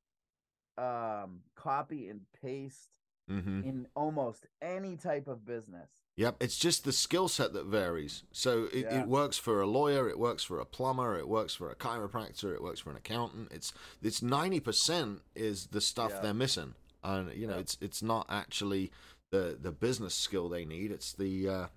[0.77, 2.89] um copy and paste
[3.27, 5.89] hmm in almost any type of business.
[6.21, 8.21] Yep, it's just the skill set that varies.
[8.31, 9.01] So it, Yeah.
[9.01, 12.53] it works for a lawyer, it works for a plumber, it works for a chiropractor,
[12.53, 13.51] it works for an accountant.
[13.51, 16.19] It's it's ninety percent is the stuff Yeah.
[16.21, 17.61] they're missing, and you know Yeah.
[17.61, 18.91] it's it's not actually
[19.31, 20.91] the the business skill they need.
[20.91, 21.67] It's the uh,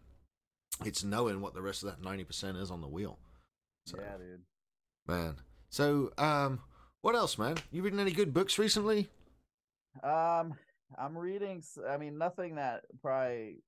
[0.85, 3.19] it's knowing what the rest of that ninety percent is on the wheel.
[3.87, 4.43] So, Yeah, dude.
[5.07, 5.37] man.
[5.71, 6.61] So um,
[7.01, 7.57] what else, man?
[7.73, 9.09] You reading any good books recently?
[10.03, 10.55] Um,
[10.99, 11.63] I'm reading.
[11.89, 13.63] I mean, nothing that probably.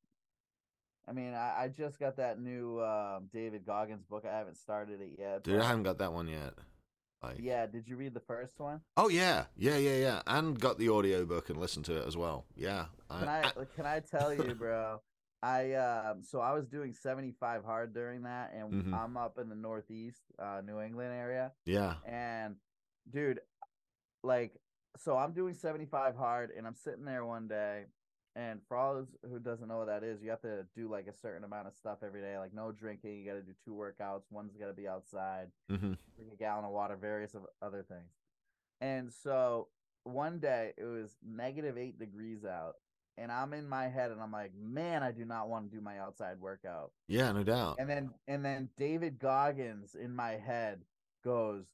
[1.08, 4.24] I mean, I, I just got that new um, David Goggins book.
[4.30, 5.44] I haven't started it yet.
[5.44, 6.54] Dude, I haven't got that one yet.
[7.22, 8.80] Like, Yeah, did you read the first one?
[8.96, 12.44] Oh yeah, yeah, yeah, yeah, and got the audiobook and listened to it as well.
[12.56, 12.86] Yeah.
[13.10, 15.00] Can I can I tell you, bro?
[15.42, 18.92] I um so I was doing 75 hard during that, and Mhm.
[18.94, 21.94] I'm up in the Northeast, uh, New England area, yeah.
[22.04, 22.56] and
[23.10, 23.40] dude,
[24.22, 24.52] like,
[24.98, 27.84] so I'm doing 75 hard, and I'm sitting there one day,
[28.36, 31.06] and for all those who doesn't know what that is, you have to do like
[31.06, 33.18] a certain amount of stuff every day, like no drinking.
[33.18, 34.24] You got to do two workouts.
[34.30, 35.48] One's got to be outside.
[35.68, 38.10] hmm drink a gallon of water, various of other things.
[38.80, 39.68] And so
[40.04, 42.74] one day it was negative eight degrees out,
[43.18, 45.82] and I'm in my head, and I'm like, man, I do not want to do
[45.82, 46.92] my outside workout.
[47.08, 47.76] Yeah, no doubt.
[47.78, 50.82] And then and then David Goggins in my head
[51.24, 51.64] goes,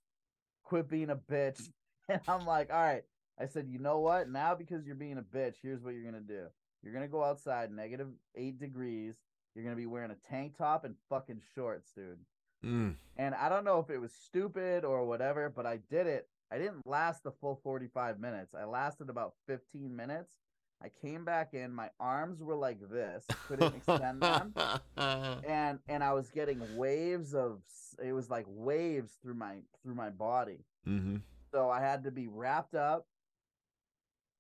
[0.63, 1.69] quit being a bitch.
[2.09, 3.05] And I'm like, all right.
[3.41, 4.29] I said, you know what?
[4.29, 6.47] Now because you're being a bitch, here's what you're gonna do.
[6.83, 9.17] You're gonna go outside, negative eight degrees.
[9.55, 12.19] You're gonna be wearing a tank top and fucking shorts, dude.
[12.65, 12.95] Mm.
[13.17, 16.29] And I don't know if it was stupid or whatever, but I did it.
[16.51, 18.55] I didn't last the full 45 minutes.
[18.55, 20.35] I lasted about 15 minutes.
[20.83, 21.73] I came back in.
[21.73, 24.53] My arms were like this, couldn't extend them,
[24.97, 27.61] and and I was getting waves of.
[28.03, 30.65] It was like waves through my through my body.
[30.85, 31.17] hmm
[31.53, 33.07] So I had to be wrapped up,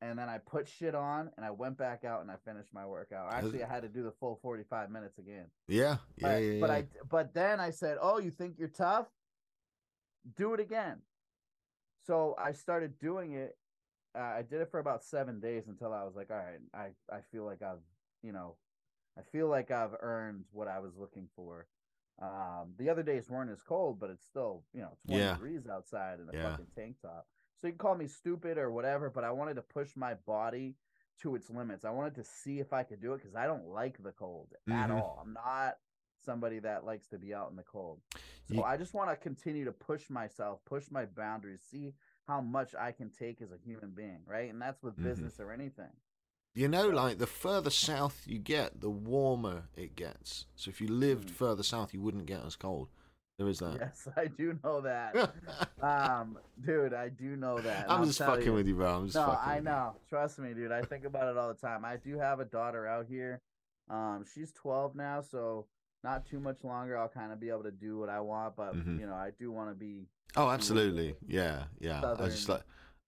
[0.03, 2.85] and then I put shit on, and I went back out and I finished my
[2.85, 3.33] workout.
[3.33, 5.47] Actually, I had to do the full forty five minutes again.
[5.69, 6.61] Yeah, yeah, But, yeah.
[6.61, 6.77] but yeah.
[6.77, 9.07] I but then I said, "Oh, you think you're tough?
[10.37, 10.99] Do it again."
[12.07, 13.57] So I started doing it.
[14.15, 16.89] Uh, I did it for about seven days until I was like, "All right, I
[17.15, 17.79] I feel like I've
[18.23, 18.57] you know,
[19.19, 21.67] I feel like I've earned what I was looking for."
[22.21, 25.35] Um, the other days weren't as cold, but it's still you know twenty Yeah.
[25.35, 27.27] degrees outside in a fucking tank top.
[27.63, 30.75] So you can call me stupid or whatever, but I wanted to push my body
[31.21, 31.85] to its limits.
[31.85, 34.49] I wanted to see if I could do it because I don't like the cold
[34.69, 34.91] at Mhm.
[34.91, 35.21] all.
[35.23, 35.79] I'm not
[36.25, 38.01] somebody that likes to be out in the cold.
[38.47, 41.95] So Ye- I just want to continue to push myself, push my boundaries, see
[42.27, 44.51] how much I can take as a human being, right?
[44.51, 45.05] And that's with Mhm.
[45.05, 45.91] business or anything.
[46.55, 50.47] You know, like the further south you get, the warmer it gets.
[50.57, 51.35] So if you lived Mm.
[51.35, 52.89] further south, you wouldn't get as cold.
[53.43, 53.77] There is that.
[53.81, 55.33] Yes, I do know that.
[55.83, 57.87] um, dude, I do know that.
[57.91, 58.53] I'm I'll just fucking you.
[58.53, 58.95] with you, bro.
[58.99, 59.71] I'm just No, I with you.
[59.71, 59.95] know.
[60.09, 60.71] Trust me, dude.
[60.71, 61.85] I think about it all the time.
[61.85, 63.41] I do have a daughter out here.
[63.91, 65.67] Um, she's 12 now, so
[66.05, 66.97] not too much longer.
[66.97, 69.01] I'll kind of be able to do what I want, but Mhm.
[69.01, 70.07] you know, I do want to be.
[70.37, 71.17] Oh, absolutely.
[71.27, 72.15] Yeah, yeah.
[72.21, 72.63] I just like,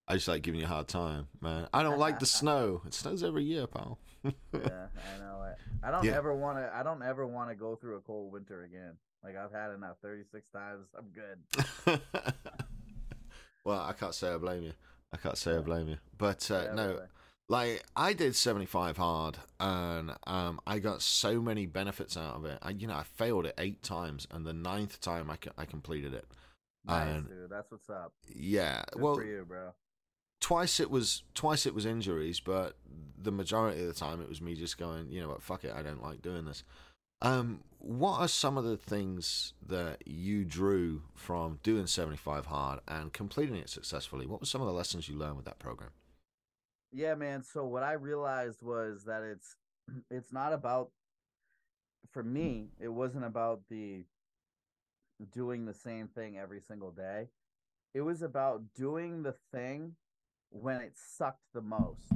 [0.09, 1.68] I just like giving you a hard time, man.
[1.73, 2.83] I don't like the snow.
[2.87, 4.01] It snows every year, pal.
[4.25, 5.57] Yeah, I know it.
[5.83, 6.13] I don't Yeah.
[6.17, 6.71] ever want to.
[6.75, 8.95] I don't ever want to go through a cold winter again.
[9.23, 9.97] Like I've had enough.
[10.03, 10.87] 36 times.
[10.97, 12.01] I'm good.
[13.65, 14.73] well, I can't say I blame you.
[15.13, 15.97] I can't say I blame you.
[16.19, 17.07] But uh, Yeah, no, really.
[17.49, 22.59] like I did 75 hard and um, I got so many benefits out of it.
[22.63, 25.65] I, you know, I failed it eight times and the ninth time I, co- I
[25.65, 26.27] completed it.
[26.85, 27.51] Nice, and- dude.
[27.51, 28.13] That's what's up.
[28.35, 28.83] Yeah.
[28.93, 29.71] Good well, for you, bro.
[30.45, 32.77] Twice it was twice it was injuries, but
[33.17, 35.73] the majority of the time it was me just going, you know what, fuck it,
[35.75, 36.65] I don't like doing this.
[37.23, 43.11] Um, what are some of the things that you drew from doing 75 hard and
[43.11, 44.27] completing it successfully?
[44.27, 45.93] What were some of the lessons you learned with that program?
[46.93, 47.43] Yeah, man.
[47.43, 49.57] So what I realized was that it's
[50.11, 50.91] it's not about
[52.13, 54.05] for me, it wasn't about the
[55.33, 57.29] doing the same thing every single day.
[57.95, 59.97] It was about doing the thing
[60.55, 62.12] when it sucked the most.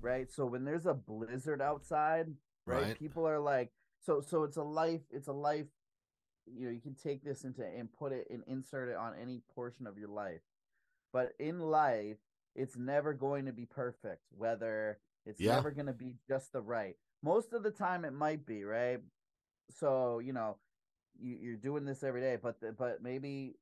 [0.00, 0.30] Right?
[0.30, 2.28] So when there's a blizzard outside,
[2.66, 2.82] right?
[2.82, 2.98] Right.
[2.98, 5.66] People are like so so it's a life it's a life
[6.46, 9.42] you know, you can take this into and put it and insert it on any
[9.54, 10.40] portion of your life.
[11.12, 12.16] But in life,
[12.56, 15.54] it's never going to be perfect, whether it's Yeah.
[15.54, 16.96] never going to be just the right.
[17.22, 19.00] Most of the time, it might be right.
[19.70, 20.56] So you know,
[21.20, 23.54] you, you're doing this every day, but the, but maybe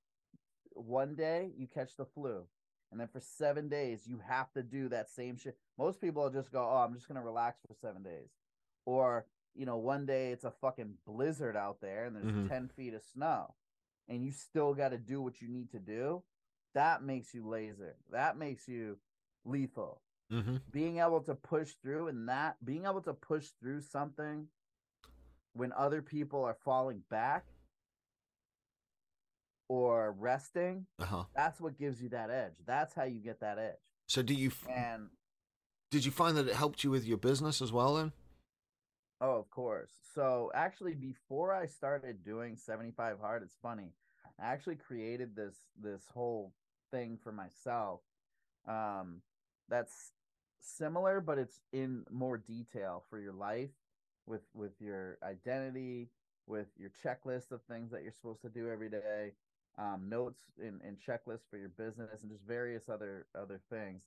[0.72, 2.46] one day you catch the flu,
[2.90, 5.56] and then for seven days you have to do that same shit.
[5.78, 8.30] Most people will just go, "Oh, I'm just gonna relax for seven days,"
[8.84, 12.48] or you know, one day it's a fucking blizzard out there and there's Mhm.
[12.48, 13.54] ten feet of snow,
[14.08, 16.22] and you still got to do what you need to do.
[16.72, 17.96] That makes you laser.
[18.10, 19.00] That makes you
[19.44, 20.56] lethal Mm-hmm.
[20.70, 24.48] being able to push through and that being able to push through something
[25.54, 27.46] when other people are falling back
[29.70, 31.24] or resting Uh huh.
[31.34, 33.78] that's what gives you that edge that's how you get that edge
[34.08, 35.10] So, do you f- and
[35.92, 37.94] did you find that it helped you with your business as well?
[37.94, 38.12] Then,
[39.20, 43.92] oh of course so actually before i started doing 75 hard it's funny
[44.40, 46.52] i actually created this this whole
[46.90, 48.00] thing for myself
[48.66, 49.20] um
[49.68, 50.12] that's
[50.60, 53.70] similar but it's in more detail for your life
[54.26, 56.08] with with your identity
[56.46, 59.32] with your checklist of things that you're supposed to do every day
[59.80, 64.02] um, notes and, and checklists for your business and just various other other things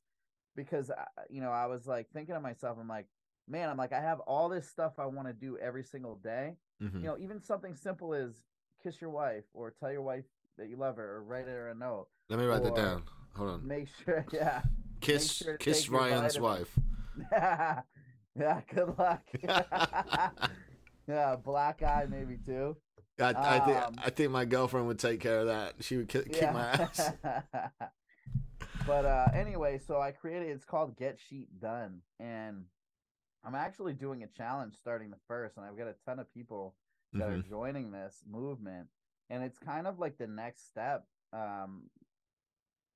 [0.56, 0.92] because
[1.30, 3.08] you know i was like thinking to myself i'm like
[3.48, 6.56] man i'm like i have all this stuff i want to do every single day
[6.82, 6.98] mm-hmm.
[6.98, 8.44] you know even something simple as
[8.84, 10.26] kiss your wife or tell your wife
[10.58, 13.04] that you love her or write her a note let me write that down.
[13.36, 13.68] Hold on.
[13.68, 14.62] make sure yeah
[15.02, 16.70] Kiss, sure kiss Ryan's wife.
[17.32, 17.82] yeah
[18.74, 19.24] good luck
[21.08, 22.78] yeah black eye maybe too
[23.20, 25.76] I, I think Um, I think my girlfriend would take care of that.
[25.82, 27.12] She would ki- kick my ass.
[28.88, 32.02] but uh anyway, so I created it's called Get Sheet Done.
[32.20, 32.66] And
[33.44, 36.76] I'm actually doing a challenge starting the first, and I've got a ton of people
[37.14, 37.40] that Mhm.
[37.40, 38.88] are joining this movement.
[39.30, 41.06] And it's kind of like the next step.
[41.32, 41.90] Um,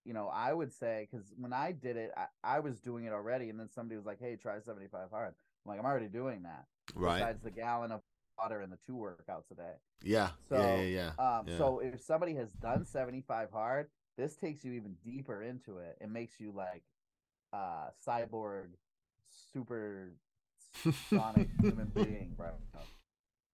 [0.03, 3.13] you know, I would say because when I did it, I, I was doing it
[3.13, 5.34] already, and then somebody was like, Hey, try 75 hard.
[5.65, 6.65] I'm like, I'm already doing that.
[6.95, 7.20] Right.
[7.20, 8.01] Besides the gallon of
[8.38, 9.73] water and the two workouts a day.
[10.03, 10.29] Yeah.
[10.49, 10.77] So, yeah.
[10.77, 11.11] Yeah.
[11.17, 11.38] Yeah.
[11.39, 11.57] Um, Yeah.
[11.57, 15.97] So if somebody has done 75 hard, this takes you even deeper into it.
[16.01, 16.83] It makes you like
[17.53, 18.67] uh cyborg
[19.53, 20.13] super
[21.09, 22.51] sonic human being, bro.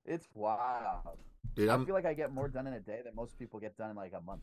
[0.05, 1.17] It's wild.
[1.55, 3.59] Dude, I I'm feel like I get more done in a day than most people
[3.59, 4.41] get done in like a month.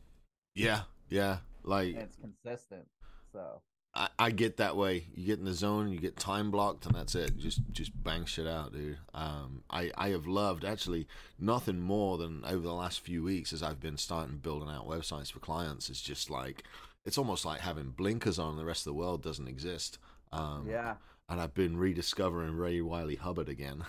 [0.55, 1.37] yeah, yeah.
[1.63, 2.87] Like And it's consistent.
[3.33, 3.61] So
[3.93, 5.07] I, I get that way.
[5.13, 7.37] You get in the zone, you get time blocked, and that's it.
[7.37, 8.97] Just just bang shit out, dude.
[9.13, 11.07] Um, I I have loved actually
[11.39, 15.31] nothing more than over the last few weeks as I've been starting building out websites
[15.31, 15.89] for clients.
[15.89, 16.63] It's just like
[17.05, 18.55] it's almost like having blinkers on.
[18.55, 19.97] The rest of the world doesn't exist.
[20.31, 20.95] Um, yeah.
[21.27, 23.83] and I've been rediscovering Ray Wylie Hubbard again,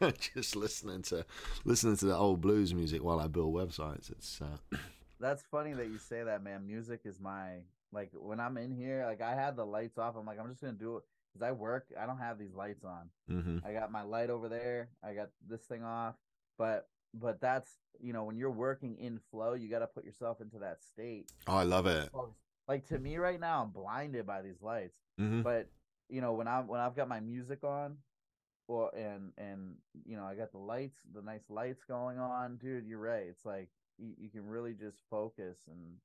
[0.34, 1.24] just listening to
[1.64, 4.10] listening to the old blues music while I build websites.
[4.10, 4.76] It's uh,
[5.20, 6.66] That's funny that you say that, man.
[6.66, 7.58] Music is my
[7.94, 10.16] like when I'm in here, like I had the lights off.
[10.18, 11.86] I'm like, I'm just gonna do it because I work.
[12.00, 13.08] I don't have these lights on.
[13.28, 14.90] hmm I got my light over there.
[15.02, 16.14] I got this thing off.
[16.58, 17.70] But but that's
[18.00, 21.30] you know when you're working in flow, you got to put yourself into that state.
[21.46, 22.10] oh, I love it.
[22.66, 24.98] Like to me right now, I'm blinded by these lights.
[25.18, 25.68] hmm But
[26.08, 27.96] you know when I when I've got my music on,
[28.68, 29.74] well and and
[30.04, 32.86] you know I got the lights, the nice lights going on, dude.
[32.86, 33.26] You're right.
[33.28, 33.68] It's like
[33.98, 35.96] you, you can really just focus and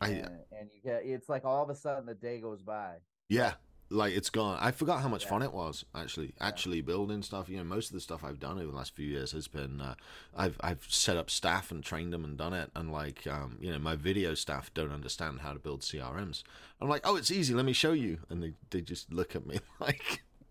[0.00, 2.96] I and, and you get it's like all of a sudden the day goes by.
[3.28, 3.54] Yeah,
[3.90, 4.58] like it's gone.
[4.60, 5.30] I forgot how much Yeah.
[5.30, 6.34] fun it was actually.
[6.40, 7.48] Actually building stuff.
[7.48, 9.80] You know, most of the stuff I've done over the last few years has been
[9.80, 9.94] uh,
[10.36, 12.70] I've I've set up staff and trained them and done it.
[12.74, 16.42] And like um, you know, my video staff don't understand how to build CRMs.
[16.80, 17.54] I'm like, oh, it's easy.
[17.54, 18.18] Let me show you.
[18.30, 20.22] And they they just look at me like,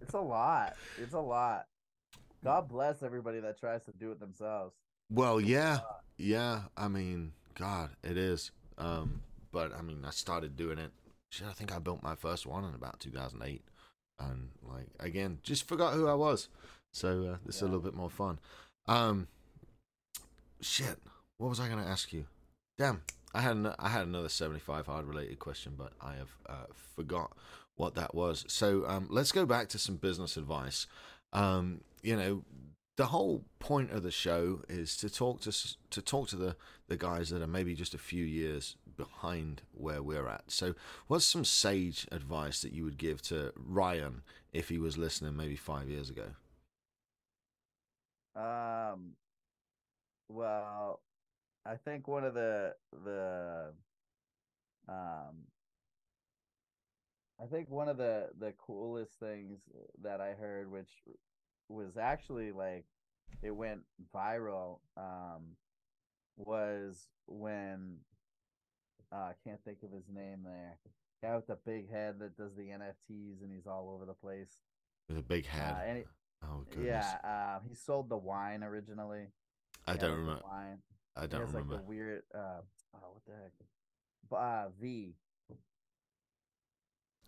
[0.00, 0.74] it's a lot.
[1.00, 1.66] It's a lot.
[2.44, 4.74] God bless everybody that tries to do it themselves.
[5.10, 5.78] well, yeah,
[6.16, 6.62] yeah.
[6.76, 8.50] I mean, God, it is.
[8.78, 9.22] Um,
[9.52, 10.90] but I mean, I started doing it.
[11.30, 13.62] Shit, I think I built my first one in about 2008.
[14.18, 16.48] And like again, just forgot who I was.
[16.92, 18.38] So uh, this is a little bit more fun.
[18.86, 19.28] Um,
[20.60, 20.98] shit,
[21.38, 22.26] what was I going to ask you?
[22.78, 23.02] Damn,
[23.34, 27.32] I had an, I had another 75 hard related question, but I have uh, forgot
[27.76, 28.44] what that was.
[28.48, 30.86] So um, let's go back to some business advice.
[31.32, 32.44] Um, you know,
[32.96, 35.52] the whole point of the show is to talk to
[35.90, 36.56] to talk to the
[36.88, 40.50] the guys that are maybe just a few years behind where we're at.
[40.50, 40.74] So,
[41.06, 44.22] what's some sage advice that you would give to Ryan
[44.52, 46.32] if he was listening maybe five years ago?
[48.36, 49.12] Um
[50.28, 51.00] well,
[51.66, 52.74] I think one of the
[53.04, 53.72] the
[54.88, 55.46] um
[57.40, 59.60] I think one of the the coolest things
[60.02, 60.90] that I heard which
[61.72, 62.84] was actually like
[63.42, 63.80] it went
[64.14, 65.56] viral um
[66.36, 67.96] was when
[69.12, 70.78] uh, I can't think of his name there.
[71.22, 74.56] Guy with the big head that does the NFTs and he's all over the place.
[75.08, 75.74] With a big head.
[75.76, 76.06] Uh, it,
[76.44, 77.06] oh goodness.
[77.22, 79.26] yeah, uh, he sold the wine originally.
[79.86, 80.42] I don't remember.
[80.50, 80.78] Wine.
[81.16, 81.74] I don't has remember.
[81.74, 82.22] like the weird.
[82.34, 82.60] Uh,
[82.96, 83.52] oh, what the heck?
[84.40, 85.14] Uh, V.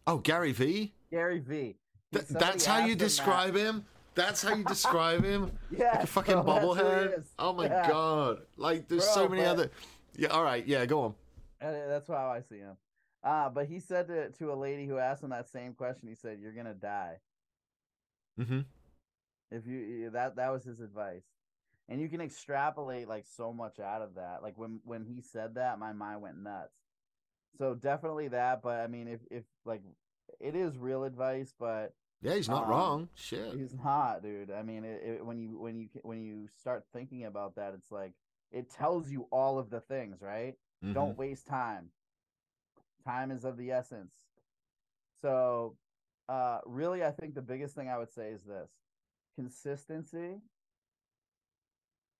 [0.06, 0.92] Oh, Gary V.
[1.10, 1.76] Gary V.
[2.12, 3.04] Th- that's how you that.
[3.04, 3.84] describe him.
[4.14, 5.50] That's how you describe him.
[5.70, 7.24] Yeah, like a fucking bro, that's who he bobblehead.
[7.38, 7.88] Oh my Yeah.
[7.88, 8.38] god!
[8.56, 9.70] Like there's so many but- other.
[10.16, 10.28] Yeah.
[10.28, 10.64] All right.
[10.66, 10.86] Yeah.
[10.86, 11.14] Go on.
[11.60, 12.76] And that's how I see him.
[13.22, 16.08] Uh, but he said to to a lady who asked him that same question.
[16.08, 17.18] He said, "You're gonna die
[18.38, 18.60] Mm-hmm.
[19.50, 21.24] if you- that." That was his advice,
[21.88, 24.42] and you can extrapolate like so much out of that.
[24.42, 26.74] Like when when he said that, my mind went nuts.
[27.58, 28.62] So definitely that.
[28.62, 29.82] But I mean, if if like
[30.40, 31.94] it is real advice, but
[32.24, 33.08] Yeah, he's not Um, wrong.
[33.14, 33.54] Shit.
[33.54, 34.50] He's not, dude.
[34.50, 37.90] I mean, it, it, when you when you when you start thinking about that, it's
[37.92, 38.14] like
[38.50, 40.54] it tells you all of the things, right?
[40.82, 40.94] Mhm.
[40.94, 41.90] Don't waste time.
[43.04, 44.14] Time is of the essence.
[45.20, 45.76] So,
[46.30, 48.70] uh, really, I think the biggest thing I would say is this:
[49.36, 50.40] consistency.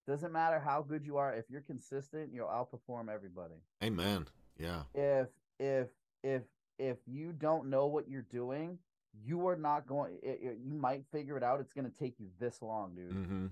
[0.07, 1.33] Doesn't matter how good you are.
[1.35, 4.29] If you're consistent, you'll outperform everybody Amen.
[4.59, 4.83] Yeah.
[4.93, 5.29] if
[5.59, 5.89] if
[6.23, 6.43] if
[6.79, 8.79] if you don't know what you're doing
[9.23, 12.15] you are not going it, it- you might figure it out it's going to take
[12.19, 13.47] you this long dude Mm-hmm.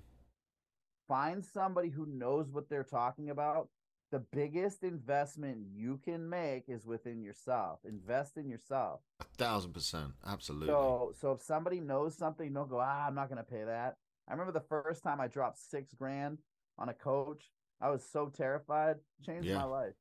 [1.09, 3.69] find somebody who knows what they're talking about
[4.11, 10.13] the biggest investment you can make is within yourself invest in yourself A thousand percent.
[10.27, 10.67] Absolutely.
[10.69, 13.97] so so if somebody knows something don't go ah i'm not going to pay that
[14.29, 16.39] i remember the first time i dropped six grand
[16.79, 17.51] on a coach
[17.81, 19.59] i was so terrified changed Yeah.
[19.59, 19.95] my life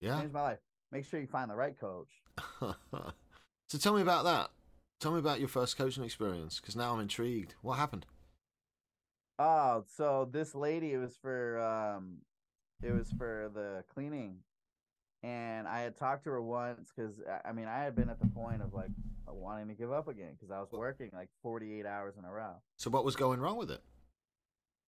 [0.00, 0.18] yeah.
[0.18, 0.58] changed my life
[0.90, 2.10] make sure you find the right coach
[3.68, 4.50] so tell me about that.
[5.02, 7.56] Tell me about your first coaching experience, because now I'm intrigued.
[7.60, 8.06] What happened?
[9.36, 12.18] Oh, so this lady, it was for um,
[12.84, 14.36] it was for the cleaning,
[15.24, 18.28] and I had talked to her once because I mean I had been at the
[18.28, 18.90] point of like
[19.26, 22.30] wanting to give up again because I was working like forty eight hours in a
[22.30, 22.54] row.
[22.76, 23.82] So what was going wrong with it?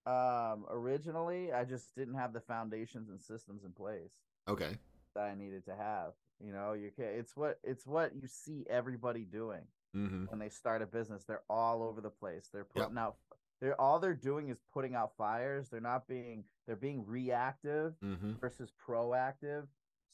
[0.07, 4.13] Um, originally I just didn't have the foundations and systems in place
[4.47, 4.77] Okay.
[5.17, 8.65] that I needed to have, You know, you can it's what it's what you see
[8.71, 9.63] everybody doing
[9.95, 10.25] Mm-hmm.
[10.27, 11.25] when they start a business.
[11.25, 12.49] They're all over the place.
[12.53, 12.85] They're Yep.
[12.85, 13.17] putting out
[13.61, 15.69] they're all they're doing is putting out fires.
[15.69, 18.33] They're not being they're being reactive Mm-hmm.
[18.41, 19.67] versus proactive.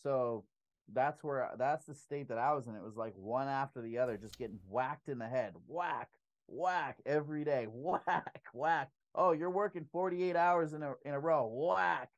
[0.02, 0.44] So
[0.92, 2.74] that's where that's the state that I was in.
[2.74, 6.08] It was like one after the other, just getting whacked in the head, whack,
[6.46, 8.90] whack every day, whack, whack.
[9.14, 12.10] Oh, you're working 48 hours in a in a row, whack,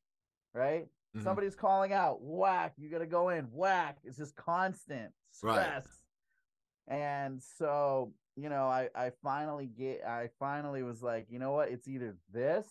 [0.53, 0.87] right?
[1.15, 1.23] Mhm.
[1.23, 2.73] Somebody's calling out, whack.
[2.77, 3.99] You got to go in, whack.
[4.03, 5.55] It's just constant Right.
[6.87, 11.69] And so, you know, I I finally get I finally was like, you know what?
[11.69, 12.67] It's either this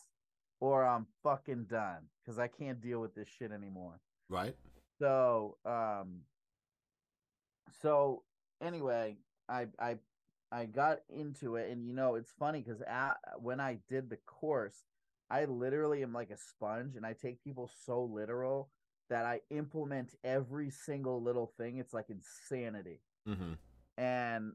[0.61, 4.01] or I'm fucking done because I can't deal with this shit anymore.
[4.29, 4.55] Right.
[4.99, 6.21] So, um,
[7.81, 8.23] so
[8.61, 9.17] anyway,
[9.49, 9.97] I I
[10.53, 12.83] I got into it, and you know, it's funny because
[13.39, 14.85] when I did the course,
[15.31, 18.71] I literally am like a sponge, and I take people so literal
[19.09, 21.79] that I implement every single little thing.
[21.79, 23.01] It's like insanity.
[23.29, 23.55] Mm-hmm.
[23.99, 24.53] And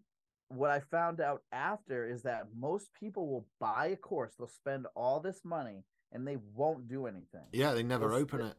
[0.49, 4.87] what I found out after is that most people will buy a course, they'll spend
[4.95, 7.43] all this money, and they won't do anything.
[7.51, 8.55] Yeah, they never They'll open it.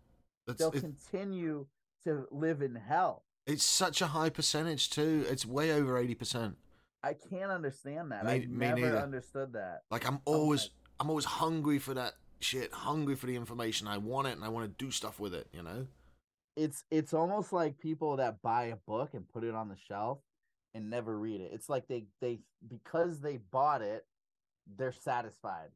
[0.46, 1.66] That's, They'll continue
[2.04, 3.24] to live in hell.
[3.46, 5.24] it's such a high percentage too.
[5.28, 6.56] It's way over eighty percent.
[7.02, 8.24] I can't understand that.
[8.26, 8.98] Me- I never neither.
[8.98, 9.82] understood that.
[9.90, 10.70] Like I'm always,
[11.00, 12.72] I'm always hungry for that shit.
[12.72, 13.86] Hungry for the information.
[13.88, 15.48] I want it, and I want to do stuff with it.
[15.52, 15.86] You know.
[16.56, 20.18] It's it's almost like people that buy a book and put it on the shelf
[20.78, 21.50] and never read it.
[21.52, 24.06] It's like they they because they bought it,
[24.76, 25.70] they're satisfied.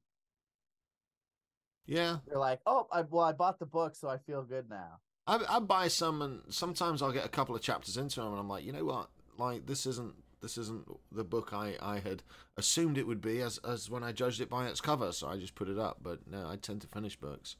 [1.87, 2.19] Yeah.
[2.27, 5.01] They're like, oh, I well, I bought the book, so I feel good now.
[5.27, 8.39] I, I buy some, and sometimes I'll get a couple of chapters into them, and
[8.39, 9.09] I'm like, you know what?
[9.37, 12.23] Like this isn't this isn't the book I, I had
[12.57, 15.11] assumed it would be as as when I judged it by its cover.
[15.11, 15.99] So I just put it up.
[16.01, 17.57] But no, I tend to finish books.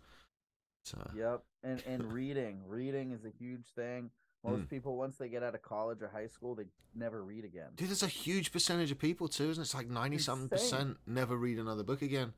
[0.85, 4.11] So Yep, and and reading, reading is a huge thing.
[4.45, 4.71] Most Mm.
[4.71, 7.71] people, once they get out of college or high school, they never read again.
[7.77, 9.65] dude, there's a huge percentage of people too, isn't it?
[9.67, 12.33] It's like ninety something percent never read another book again.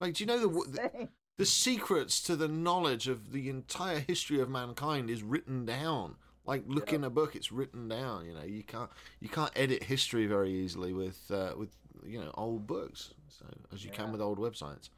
[0.00, 4.40] Like, do you know the, the the secrets to the knowledge of the entire history
[4.40, 6.16] of mankind is written down?
[6.44, 6.94] Like, look Yep.
[6.96, 8.26] in a book; it's written down.
[8.26, 8.90] You know, you can't
[9.20, 11.70] you can't edit history very easily with uh, with
[12.04, 14.90] you know old books, so as you can with old websites.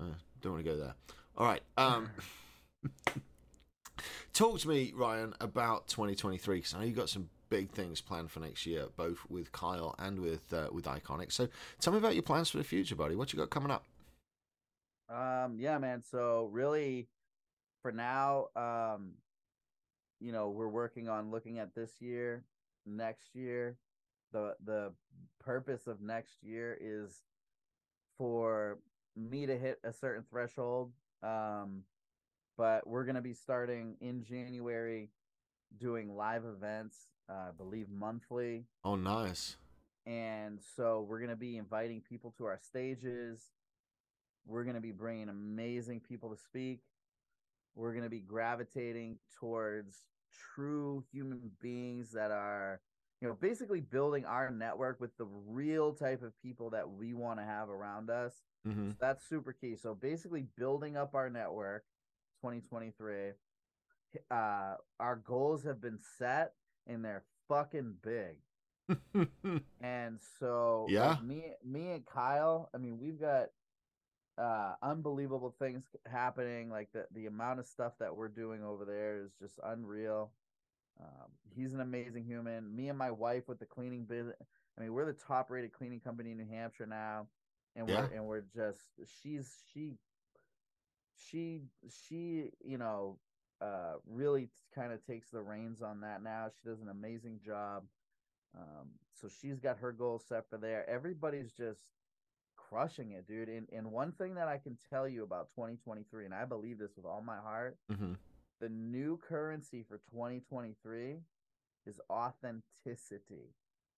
[0.00, 0.06] Uh,
[0.40, 0.94] don't want to go there.
[1.36, 1.62] All right.
[1.76, 2.10] Um,
[4.32, 8.30] talk to me, Ryan, about 2023 because I know you've got some big things planned
[8.30, 11.32] for next year, both with Kyle and with uh, with Iconic.
[11.32, 11.48] So,
[11.80, 13.14] tell me about your plans for the future, buddy.
[13.14, 13.84] What you got coming up?
[15.08, 16.02] Um, yeah, man.
[16.02, 17.08] So really,
[17.82, 19.12] for now, um,
[20.20, 22.44] you know, we're working on looking at this year,
[22.86, 23.76] next year.
[24.32, 24.92] The the
[25.38, 27.22] purpose of next year is
[28.18, 28.78] for
[29.16, 30.92] me to hit a certain threshold.
[31.22, 31.82] Um,
[32.56, 35.10] but we're gonna be starting in January
[35.78, 36.96] doing live events,
[37.28, 38.64] uh, I believe monthly.
[38.84, 39.56] Oh, nice.
[40.06, 43.40] and so we're going to be inviting people to our stages.
[44.46, 46.80] We're going to be bringing amazing people to speak.
[47.74, 49.96] We're going to be gravitating towards
[50.54, 52.80] true human beings that are
[53.20, 57.38] you know basically building our network with the real type of people that we want
[57.38, 58.34] to have around us.
[58.64, 59.76] Hmm so that's super key.
[59.76, 61.84] So basically building up our network
[62.44, 63.30] 2023
[64.30, 66.52] uh our goals have been set
[66.86, 68.36] and they're fucking big
[69.80, 71.16] and so like, Yeah.
[71.22, 73.48] me me and Kyle, I mean, we've got
[74.36, 76.68] uh unbelievable things happening.
[76.70, 80.32] Like the the amount of stuff that we're doing over there is just unreal.
[81.00, 82.74] Um, he's an amazing human.
[82.76, 84.36] Me and my wife with the cleaning business.
[84.76, 87.26] I mean, we're the top rated cleaning company in New Hampshire now,
[87.74, 87.96] and Yeah.
[88.00, 88.80] we're and we're just
[89.22, 89.94] she's she
[91.16, 91.62] she
[92.06, 93.18] she you know
[93.60, 96.48] uh really kind of takes the reins on that now.
[96.48, 97.84] She does an amazing job.
[98.56, 98.88] Um,
[99.20, 100.88] so she's got her goals set for there.
[100.88, 101.80] Everybody's just
[102.56, 103.48] crushing it, dude.
[103.48, 106.92] And and one thing that I can tell you about 2023, and I believe this
[106.96, 108.12] with all my heart, hmm
[108.60, 111.16] the new currency for 2023
[111.86, 113.52] is authenticity.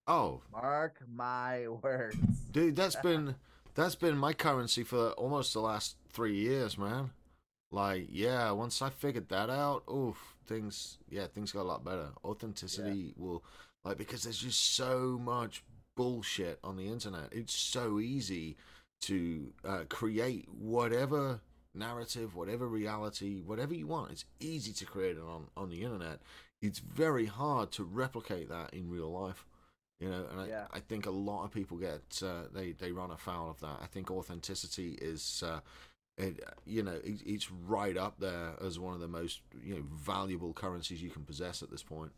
[0.08, 2.16] Oh, Mark my words.
[2.50, 3.34] dude, that's been
[3.76, 7.10] that's been my currency for almost the last three years, man.
[7.70, 12.08] Like, yeah, once I figured that out, oof, things, yeah, things got a lot better.
[12.24, 13.44] Authenticity will,
[13.84, 15.62] like, because there's just so much
[15.96, 17.28] bullshit on the internet.
[17.32, 18.56] It's so easy
[19.02, 21.40] to uh, create whatever
[21.74, 24.12] narrative, whatever reality, whatever you want.
[24.12, 26.20] It's easy to create it on on the internet.
[26.62, 29.44] It's very hard to replicate that in real life.
[30.00, 33.10] You know, and I, I think a lot of people get uh, they they run
[33.10, 33.78] afoul of that.
[33.82, 35.60] I think authenticity is uh,
[36.18, 39.82] it, you know, it, it's right up there as one of the most you know
[39.94, 42.12] valuable currencies you can possess at this point.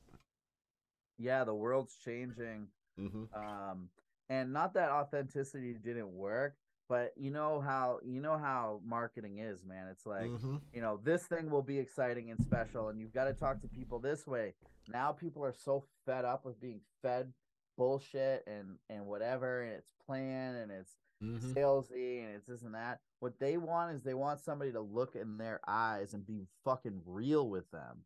[1.18, 2.68] Yeah, the world's changing.
[2.98, 3.24] Mm-hmm.
[3.34, 3.90] Um,
[4.28, 6.54] and not that authenticity didn't work,
[6.88, 9.86] but you know how you know how marketing is, man.
[9.90, 10.56] It's like mm-hmm.
[10.72, 13.68] you know this thing will be exciting and special, and you've got to talk to
[13.68, 14.54] people this way.
[14.88, 17.32] Now people are so fed up with being fed
[17.78, 21.50] bullshit and and whatever, and it's planned and it's Mm-hmm.
[21.52, 23.00] salesy and it's this and that.
[23.18, 27.00] What they want is they want somebody to look in their eyes and be fucking
[27.04, 28.04] real with them,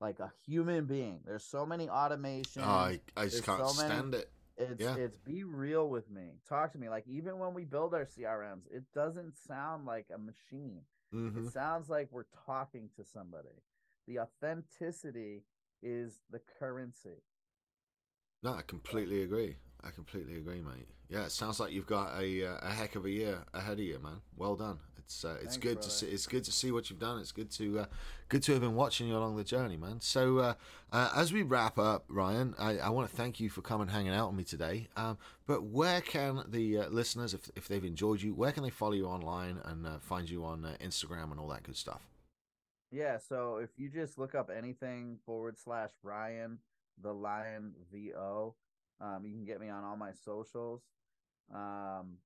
[0.00, 1.20] like a human being.
[1.26, 2.62] There's so many automation.
[2.64, 4.30] Oh, I, I just can't so many- stand it.
[4.56, 4.94] It's Yeah.
[4.96, 6.38] it's be real with me.
[6.48, 6.88] Talk to me.
[6.88, 10.80] Like even when we build our CRMs, it doesn't sound like a machine.
[11.14, 11.48] Mm-hmm.
[11.48, 13.60] It sounds like we're talking to somebody.
[14.08, 15.42] The authenticity
[15.82, 17.22] is the currency.
[18.44, 19.56] No, I completely agree.
[19.82, 20.86] I completely agree, mate.
[21.08, 23.84] Yeah, it sounds like you've got a uh, a heck of a year ahead of
[23.84, 24.20] you, man.
[24.36, 24.78] Well done.
[24.98, 25.88] It's uh, it's Thanks, good brother.
[25.88, 26.06] to see.
[26.06, 27.18] It's good to see what you've done.
[27.20, 27.86] It's good to uh,
[28.28, 30.00] good to have been watching you along the journey, man.
[30.00, 30.54] So uh,
[30.92, 34.12] uh, as we wrap up, Ryan, I, I want to thank you for coming hanging
[34.12, 34.88] out with me today.
[34.96, 35.16] Um,
[35.46, 38.92] but where can the uh, listeners, if if they've enjoyed you, where can they follow
[38.92, 42.02] you online and uh, find you on uh, Instagram and all that good stuff?
[42.90, 46.58] Yeah, so if you just look up anything forward slash Ryan
[47.02, 48.54] the Lion VO,
[49.00, 50.82] um, you can get me on all my socials.
[51.54, 52.18] Um,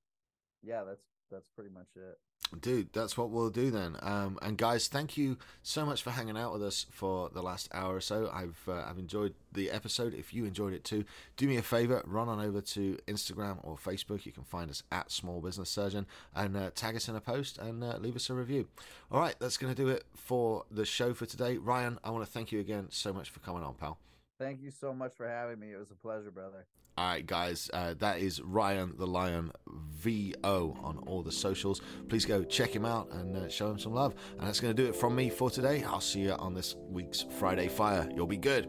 [0.63, 2.19] yeah, that's that's pretty much it.
[2.61, 3.97] Dude, that's what we'll do then.
[4.01, 7.69] Um, and guys, thank you so much for hanging out with us for the last
[7.75, 8.31] hour or so.
[8.33, 10.15] I've uh, I've enjoyed the episode.
[10.15, 11.05] If you enjoyed it too,
[11.37, 14.25] do me a favor, run on over to Instagram or Facebook.
[14.25, 17.59] You can find us at Small Business Surgeon and uh, tag us in a post
[17.59, 18.67] and uh, leave us a review.
[19.13, 21.59] All right, that's going to do it for the show for today.
[21.59, 23.99] Ryan, I want to thank you again so much for coming on, pal.
[24.39, 25.73] Thank you so much for having me.
[25.73, 26.67] It was a pleasure, brother.
[26.97, 31.81] All right, guys, uh, that is Ryan the Lion VO on all the socials.
[32.09, 34.15] Please go check him out and uh, show him some love.
[34.39, 35.85] And that's going to do it from me for today.
[35.85, 38.09] I'll see you on this week's Friday Fire.
[38.15, 38.69] You'll be good.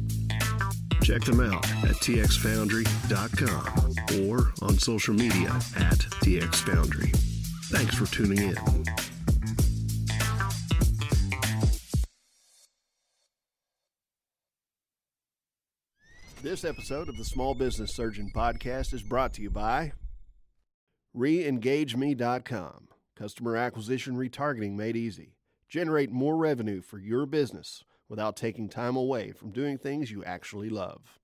[1.03, 7.15] Check them out at txfoundry.com or on social media at txfoundry.
[7.71, 8.55] Thanks for tuning in.
[16.43, 19.93] This episode of the Small Business Surgeon Podcast is brought to you by
[21.15, 22.87] reengageme.com.
[23.15, 25.35] Customer acquisition retargeting made easy.
[25.69, 30.67] Generate more revenue for your business without taking time away from doing things you actually
[30.67, 31.20] love.